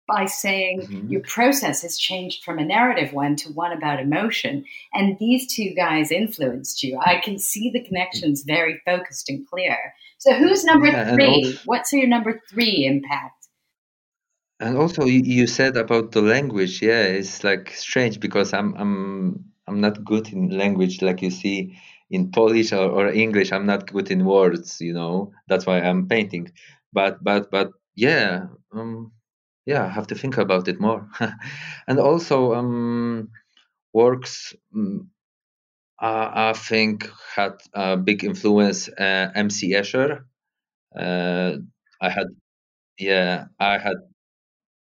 by 0.07 0.27
saying 0.27 0.83
mm-hmm. 0.83 1.09
your 1.09 1.21
process 1.23 1.83
has 1.83 1.97
changed 1.97 2.45
from 2.45 2.59
a 2.59 2.65
narrative 2.65 3.13
one 3.13 3.37
to 3.37 3.49
one 3.51 3.73
about 3.73 4.01
emotion. 4.01 4.65
And 4.93 5.17
these 5.19 5.55
two 5.55 5.73
guys 5.75 6.11
influenced 6.11 6.83
you. 6.83 6.99
I 7.05 7.21
can 7.25 7.39
see 7.39 7.71
the 7.71 7.83
connections 7.83 8.43
very 8.43 8.81
focused 8.85 9.29
and 9.29 9.47
clear. 9.49 9.77
So 10.19 10.35
who's 10.35 10.65
number 10.65 10.87
yeah, 10.87 11.15
three? 11.15 11.45
Also, 11.45 11.59
What's 11.65 11.93
your 11.93 12.09
number 12.09 12.41
three 12.51 12.85
impact? 12.87 13.47
And 14.61 14.77
also 14.77 15.07
you 15.07 15.49
said 15.49 15.77
about 15.77 16.13
the 16.13 16.23
language, 16.23 16.83
yeah, 16.83 17.03
it's 17.03 17.43
like 17.43 17.71
strange 17.71 18.21
because 18.21 18.53
I'm 18.53 18.75
I'm 18.77 19.45
I'm 19.67 19.81
not 19.81 20.05
good 20.05 20.33
in 20.33 20.57
language 20.57 21.03
like 21.03 21.23
you 21.23 21.31
see 21.31 21.77
in 22.11 22.31
Polish 22.31 22.73
or, 22.73 22.91
or 22.91 23.09
English, 23.09 23.53
I'm 23.53 23.67
not 23.67 23.91
good 23.91 24.11
in 24.11 24.25
words, 24.25 24.81
you 24.81 24.93
know. 24.93 25.33
That's 25.49 25.67
why 25.67 25.81
I'm 25.81 26.07
painting. 26.07 26.53
But 26.93 27.25
but 27.25 27.51
but 27.51 27.73
yeah, 27.97 28.47
um, 28.73 29.13
yeah, 29.67 29.85
I 29.85 29.89
have 29.89 30.07
to 30.09 30.15
think 30.15 30.37
about 30.39 30.69
it 30.69 30.81
more. 30.81 31.09
and 31.89 31.99
also, 31.99 32.55
um, 32.55 33.31
works 33.93 34.55
I, 36.01 36.51
I, 36.51 36.53
think 36.55 37.09
had 37.35 37.55
a 37.75 37.97
big 37.97 38.25
influence. 38.25 38.89
Uh, 38.89 39.31
MC 39.35 39.73
Escher. 39.73 40.25
Uh, 40.97 41.59
I 42.01 42.11
had, 42.11 42.29
yeah, 42.99 43.47
I 43.61 43.79
had. 43.79 43.97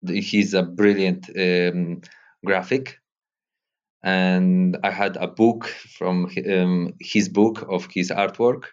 He's 0.07 0.53
a 0.53 0.63
brilliant 0.63 1.29
um, 1.37 2.01
graphic 2.45 2.99
and 4.03 4.77
I 4.83 4.91
had 4.91 5.17
a 5.17 5.27
book 5.27 5.65
from 5.67 6.29
um, 6.49 6.93
his 7.01 7.29
book 7.29 7.65
of 7.69 7.87
his 7.93 8.11
artwork 8.11 8.63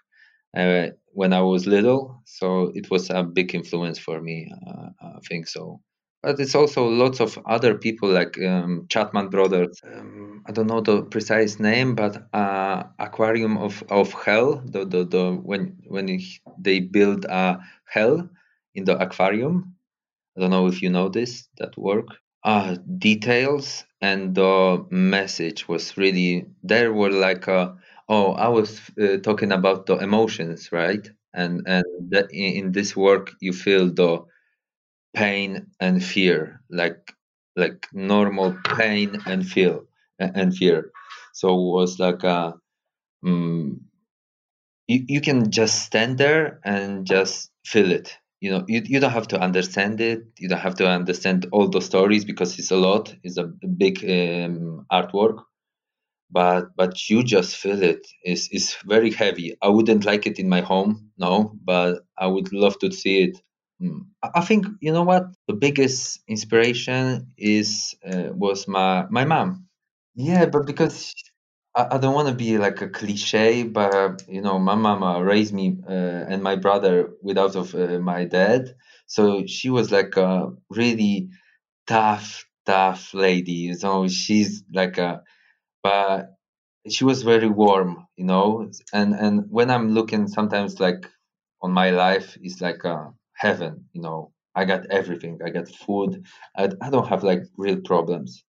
uh, 0.56 0.88
when 1.12 1.32
I 1.32 1.40
was 1.40 1.66
little. 1.66 2.22
So 2.26 2.70
it 2.74 2.90
was 2.90 3.10
a 3.10 3.24
big 3.24 3.54
influence 3.54 3.98
for 3.98 4.20
me. 4.20 4.52
Uh, 4.66 4.90
I 5.00 5.18
think 5.28 5.48
so. 5.48 5.80
But 6.26 6.40
it's 6.40 6.56
also 6.56 6.88
lots 6.88 7.20
of 7.20 7.38
other 7.46 7.76
people 7.78 8.10
like 8.10 8.36
um, 8.42 8.86
Chapman 8.90 9.30
Brothers. 9.30 9.80
Um, 9.84 10.42
I 10.46 10.52
don't 10.52 10.66
know 10.66 10.80
the 10.82 11.02
precise 11.04 11.60
name, 11.60 11.94
but 11.94 12.28
uh, 12.34 12.84
Aquarium 12.98 13.56
of, 13.58 13.84
of 13.90 14.12
Hell. 14.12 14.62
The, 14.66 14.84
the, 14.84 15.04
the 15.06 15.32
when 15.32 15.78
when 15.86 16.06
they 16.58 16.80
build 16.80 17.26
a 17.26 17.60
hell 17.84 18.28
in 18.74 18.84
the 18.84 18.98
aquarium. 18.98 19.76
I 20.36 20.40
don't 20.40 20.50
know 20.50 20.66
if 20.66 20.82
you 20.82 20.90
know 20.90 21.08
this 21.08 21.48
that 21.58 21.78
work 21.78 22.08
uh, 22.44 22.76
details 22.98 23.84
and 24.00 24.34
the 24.34 24.86
message 24.90 25.68
was 25.68 25.96
really 25.96 26.46
there 26.62 26.92
were 26.92 27.10
like 27.10 27.48
uh, 27.48 27.72
oh 28.08 28.32
i 28.34 28.48
was 28.48 28.80
uh, 29.02 29.16
talking 29.18 29.52
about 29.52 29.86
the 29.86 29.96
emotions 29.96 30.70
right 30.72 31.10
and 31.34 31.62
and 31.66 31.84
in, 32.30 32.52
in 32.60 32.72
this 32.72 32.96
work 32.96 33.32
you 33.40 33.52
feel 33.52 33.92
the 33.92 34.24
pain 35.16 35.68
and 35.80 36.04
fear 36.04 36.62
like 36.70 37.12
like 37.56 37.88
normal 37.94 38.56
pain 38.78 39.18
and 39.26 39.46
feel 39.46 39.86
and 40.20 40.56
fear. 40.56 40.92
So 41.34 41.48
it 41.50 41.72
was 41.78 41.98
like 42.00 42.24
a 42.24 42.54
um, 43.26 43.82
you, 44.88 45.04
you 45.08 45.20
can 45.20 45.50
just 45.50 45.82
stand 45.84 46.18
there 46.18 46.60
and 46.64 47.06
just 47.06 47.50
feel 47.64 47.90
it. 47.92 48.16
You 48.40 48.50
know 48.50 48.64
you, 48.68 48.82
you 48.84 49.00
don't 49.00 49.12
have 49.12 49.28
to 49.28 49.40
understand 49.40 50.00
it. 50.00 50.22
You 50.38 50.48
don't 50.48 50.60
have 50.60 50.76
to 50.76 50.88
understand 50.88 51.46
all 51.52 51.68
the 51.68 51.80
stories 51.80 52.24
because 52.24 52.58
it's 52.58 52.70
a 52.70 52.76
lot. 52.76 53.14
It's 53.22 53.38
a 53.38 53.44
big 53.44 53.98
um, 54.04 54.86
artwork. 54.92 55.42
But 56.30 56.76
but 56.76 57.10
you 57.10 57.24
just 57.24 57.56
feel 57.56 57.82
it. 57.82 58.06
It's, 58.22 58.48
it's 58.52 58.76
very 58.84 59.12
heavy. 59.12 59.56
I 59.62 59.68
wouldn't 59.68 60.04
like 60.06 60.26
it 60.26 60.38
in 60.40 60.48
my 60.48 60.60
home 60.62 61.10
no 61.18 61.52
but 61.64 62.00
i 62.18 62.26
would 62.26 62.52
love 62.52 62.78
to 62.80 62.92
see 62.92 63.22
it 63.24 63.38
mm. 63.82 64.00
i 64.34 64.40
think 64.40 64.66
you 64.80 64.92
know 64.92 65.02
what 65.02 65.24
the 65.48 65.54
biggest 65.54 66.20
inspiration 66.28 67.32
is 67.38 67.94
uh, 68.06 68.30
was 68.32 68.66
my 68.68 69.06
my 69.10 69.24
mom 69.24 69.66
yeah 70.14 70.46
but 70.46 70.66
because 70.66 71.14
I, 71.74 71.96
I 71.96 71.98
don't 71.98 72.14
want 72.14 72.28
to 72.28 72.34
be 72.34 72.58
like 72.58 72.80
a 72.80 72.88
cliche, 72.88 73.62
but 73.62 74.22
you 74.28 74.40
know, 74.40 74.58
my 74.58 74.74
mama 74.74 75.22
raised 75.22 75.52
me 75.54 75.76
uh, 75.88 75.92
and 76.30 76.42
my 76.42 76.56
brother 76.56 77.10
without 77.22 77.54
of 77.56 77.74
uh, 77.74 77.98
my 78.00 78.24
dad, 78.24 78.74
so 79.06 79.46
she 79.46 79.70
was 79.70 79.92
like 79.92 80.16
a 80.16 80.50
really 80.70 81.28
tough, 81.86 82.46
tough 82.66 83.14
lady. 83.14 83.74
So 83.74 84.08
she's 84.08 84.64
like 84.72 84.98
a, 84.98 85.22
but 85.82 86.34
she 86.90 87.04
was 87.04 87.22
very 87.22 87.48
warm, 87.48 88.06
you 88.16 88.24
know. 88.24 88.70
And 88.92 89.14
and 89.14 89.44
when 89.50 89.70
I'm 89.70 89.92
looking, 89.94 90.28
sometimes 90.28 90.80
like 90.80 91.08
on 91.62 91.72
my 91.72 91.90
life, 91.90 92.36
it's 92.40 92.60
like 92.60 92.84
a 92.84 93.12
heaven, 93.36 93.86
you 93.92 94.02
know. 94.02 94.32
I 94.54 94.64
got 94.64 94.86
everything. 94.90 95.38
I 95.44 95.50
got 95.50 95.68
food. 95.68 96.24
I, 96.56 96.70
I 96.80 96.90
don't 96.90 97.08
have 97.08 97.22
like 97.22 97.42
real 97.58 97.80
problems 97.82 98.44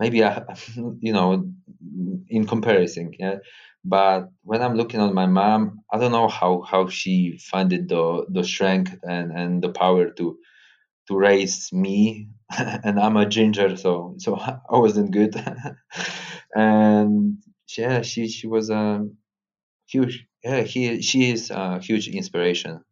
maybe 0.00 0.24
I, 0.24 0.44
you 1.00 1.12
know, 1.12 1.48
in 2.28 2.46
comparison, 2.46 3.12
yeah. 3.18 3.36
But 3.84 4.30
when 4.42 4.62
I'm 4.62 4.74
looking 4.74 5.00
at 5.00 5.12
my 5.14 5.26
mom, 5.26 5.80
I 5.92 5.98
don't 5.98 6.10
know 6.12 6.28
how 6.28 6.62
how 6.62 6.88
she 6.88 7.38
finded 7.50 7.88
the 7.88 8.26
the 8.28 8.42
strength 8.42 8.96
and 9.04 9.30
and 9.32 9.62
the 9.62 9.68
power 9.70 10.10
to 10.10 10.38
to 11.08 11.16
raise 11.16 11.70
me, 11.72 12.28
and 12.58 13.00
I'm 13.00 13.16
a 13.16 13.26
ginger, 13.26 13.76
so 13.76 14.16
so 14.18 14.36
I 14.38 14.78
wasn't 14.78 15.12
good, 15.12 15.34
and 16.54 17.38
yeah, 17.78 18.02
she 18.02 18.28
she 18.28 18.46
was 18.48 18.70
a 18.70 19.06
huge 19.88 20.26
yeah 20.44 20.62
he 20.62 21.02
she 21.02 21.30
is 21.32 21.50
a 21.50 21.80
huge 21.80 22.08
inspiration. 22.08 22.82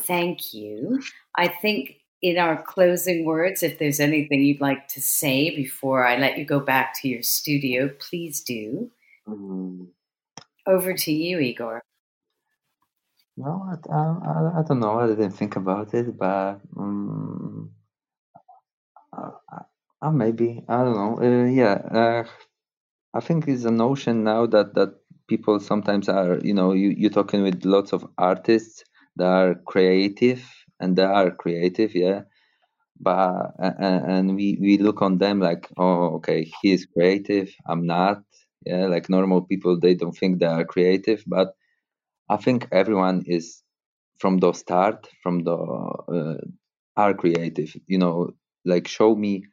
Thank 0.00 0.54
you. 0.54 1.00
I 1.36 1.48
think 1.48 1.96
in 2.22 2.38
our 2.38 2.62
closing 2.62 3.24
words, 3.24 3.62
if 3.62 3.78
there's 3.78 4.00
anything 4.00 4.42
you'd 4.42 4.60
like 4.60 4.88
to 4.88 5.00
say 5.00 5.54
before 5.54 6.06
I 6.06 6.16
let 6.16 6.38
you 6.38 6.44
go 6.44 6.60
back 6.60 7.00
to 7.00 7.08
your 7.08 7.22
studio, 7.22 7.90
please 7.98 8.42
do. 8.42 8.90
Mm. 9.26 9.88
Over 10.66 10.92
to 10.92 11.12
you, 11.12 11.38
Igor. 11.38 11.82
No, 13.36 13.66
I, 13.70 13.94
I, 13.94 14.60
I, 14.60 14.62
don't 14.68 14.80
know. 14.80 15.00
I 15.00 15.06
didn't 15.06 15.30
think 15.30 15.56
about 15.56 15.94
it, 15.94 16.18
but 16.18 16.60
um, 16.76 17.70
uh, 19.16 20.10
maybe 20.10 20.62
I 20.68 20.84
don't 20.84 20.94
know. 20.94 21.18
Uh, 21.22 21.46
yeah, 21.46 21.72
uh, 21.72 22.24
I 23.14 23.20
think 23.20 23.48
it's 23.48 23.64
a 23.64 23.70
notion 23.70 24.24
now 24.24 24.46
that 24.46 24.74
that 24.74 24.94
people 25.26 25.58
sometimes 25.58 26.08
are. 26.10 26.38
You 26.42 26.52
know, 26.52 26.72
you 26.72 26.94
you're 26.96 27.10
talking 27.10 27.42
with 27.42 27.64
lots 27.64 27.94
of 27.94 28.06
artists 28.18 28.84
that 29.16 29.26
are 29.26 29.54
creative 29.66 30.42
and 30.80 30.96
they 30.96 31.02
are 31.04 31.30
creative 31.30 31.94
yeah. 31.94 32.22
But 33.00 33.52
and 33.58 34.36
we 34.36 34.58
we 34.60 34.78
look 34.78 35.02
on 35.02 35.18
them 35.18 35.40
like 35.40 35.68
oh 35.78 36.16
okay 36.16 36.50
he's 36.62 36.86
creative 36.86 37.50
i'm 37.66 37.86
not 37.86 38.22
yeah. 38.66 38.86
Like 38.86 39.08
normal 39.10 39.42
people 39.42 39.78
they 39.80 39.94
don't 39.94 40.16
think 40.16 40.38
they 40.40 40.46
are 40.46 40.64
creative 40.64 41.24
but 41.26 41.54
i 42.30 42.36
think 42.36 42.68
everyone 42.72 43.24
is 43.26 43.62
from 44.18 44.38
the 44.38 44.52
start 44.52 45.08
from 45.22 45.44
the 45.44 45.56
uh, 45.56 46.38
are 46.96 47.14
creative 47.14 47.74
you 47.88 47.98
know. 47.98 48.30
Like 48.66 48.88
show 48.88 49.16
me 49.16 49.46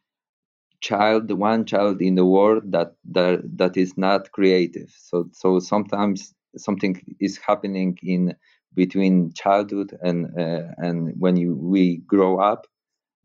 child 0.81 1.31
one 1.31 1.65
child 1.65 2.01
in 2.01 2.15
the 2.15 2.25
world 2.25 2.71
that 2.71 2.95
that 3.11 3.41
that 3.57 3.77
is 3.77 3.97
not 3.97 4.31
creative. 4.31 4.89
So 4.97 5.29
so 5.33 5.59
sometimes 5.59 6.33
something 6.57 7.01
is 7.19 7.37
happening 7.37 7.97
in 8.03 8.35
between 8.77 9.33
childhood 9.33 9.97
and 10.01 10.27
uh, 10.39 10.63
and 10.77 11.13
when 11.17 11.35
you, 11.35 11.55
we 11.55 11.97
grow 12.07 12.39
up 12.39 12.67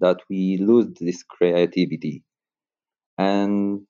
that 0.01 0.19
we 0.29 0.59
lose 0.59 0.89
this 0.99 1.23
creativity. 1.23 2.25
And 3.19 3.87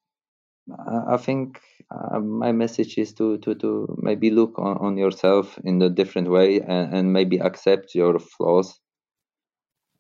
i 1.13 1.17
think 1.17 1.61
uh, 1.91 2.21
my 2.21 2.53
message 2.53 2.97
is 2.97 3.13
to, 3.15 3.37
to, 3.39 3.55
to 3.57 3.97
maybe 4.01 4.31
look 4.31 4.59
on, 4.59 4.77
on 4.79 4.97
yourself 4.97 5.59
in 5.65 5.83
a 5.83 5.91
different 5.91 6.31
way 6.31 6.61
and, 6.61 6.95
and 6.95 7.13
maybe 7.13 7.39
accept 7.39 7.95
your 7.95 8.19
flaws. 8.19 8.79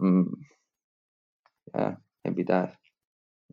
Mm, 0.00 0.26
yeah 1.74 1.94
maybe 2.24 2.44
that. 2.44 2.76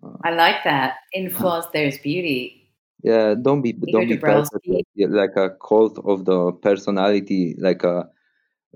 Uh, 0.04 0.18
i 0.24 0.32
like 0.32 0.64
that. 0.64 0.98
In 1.14 1.30
flaws 1.30 1.66
there's 1.74 1.98
beauty 1.98 2.59
yeah 3.04 3.36
don't 3.42 3.62
be 3.62 3.74
don't 3.74 4.08
be 4.08 4.18
perfect, 4.18 4.66
like 4.98 5.36
a 5.36 5.50
cult 5.68 6.00
of 6.06 6.26
the 6.26 6.52
personality 6.62 7.56
like 7.60 7.84
a 7.84 8.10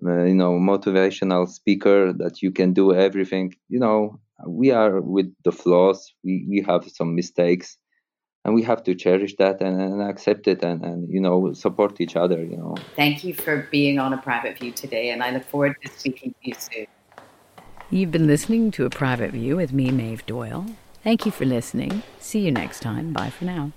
uh, 0.06 0.24
you 0.24 0.34
know 0.34 0.54
motivational 0.54 1.48
speaker 1.48 2.14
that 2.14 2.42
you 2.42 2.52
can 2.52 2.74
do 2.74 2.94
everything. 2.94 3.54
You 3.70 3.80
know 3.80 4.20
we 4.48 4.72
are 4.72 5.02
with 5.02 5.34
the 5.44 5.52
flaws. 5.52 6.14
We 6.24 6.46
we 6.50 6.62
have 6.68 6.90
some 6.90 7.16
mistakes 7.16 7.78
and 8.46 8.54
we 8.54 8.64
have 8.64 8.84
to 8.84 8.96
cherish 8.96 9.36
that 9.38 9.62
and, 9.62 9.80
and 9.82 10.02
accept 10.02 10.48
it 10.48 10.64
and, 10.64 10.84
and 10.84 11.10
you 11.10 11.22
know 11.22 11.54
support 11.54 12.02
each 12.02 12.16
other 12.16 12.44
you 12.44 12.58
know. 12.58 12.76
Thank 12.96 13.24
you 13.24 13.34
for 13.34 13.68
being 13.72 14.00
on 14.00 14.14
a 14.14 14.18
private 14.18 14.58
view 14.58 14.72
today 14.72 15.12
and 15.12 15.24
i 15.24 15.32
look 15.32 15.46
forward 15.46 15.76
to 15.82 15.90
speaking 15.90 16.32
to 16.32 16.50
you 16.50 16.56
soon. 16.58 16.86
You've 17.90 18.12
been 18.12 18.28
listening 18.28 18.72
to 18.72 18.86
a 18.86 18.90
private 18.90 19.32
view 19.32 19.56
with 19.56 19.72
me 19.72 19.92
maeve 19.92 20.26
doyle. 20.26 20.66
Thank 21.04 21.26
you 21.26 21.32
for 21.32 21.46
listening. 21.46 22.02
See 22.20 22.40
you 22.40 22.52
next 22.52 22.80
time. 22.80 23.14
Bye 23.14 23.30
for 23.30 23.46
now 23.46 23.72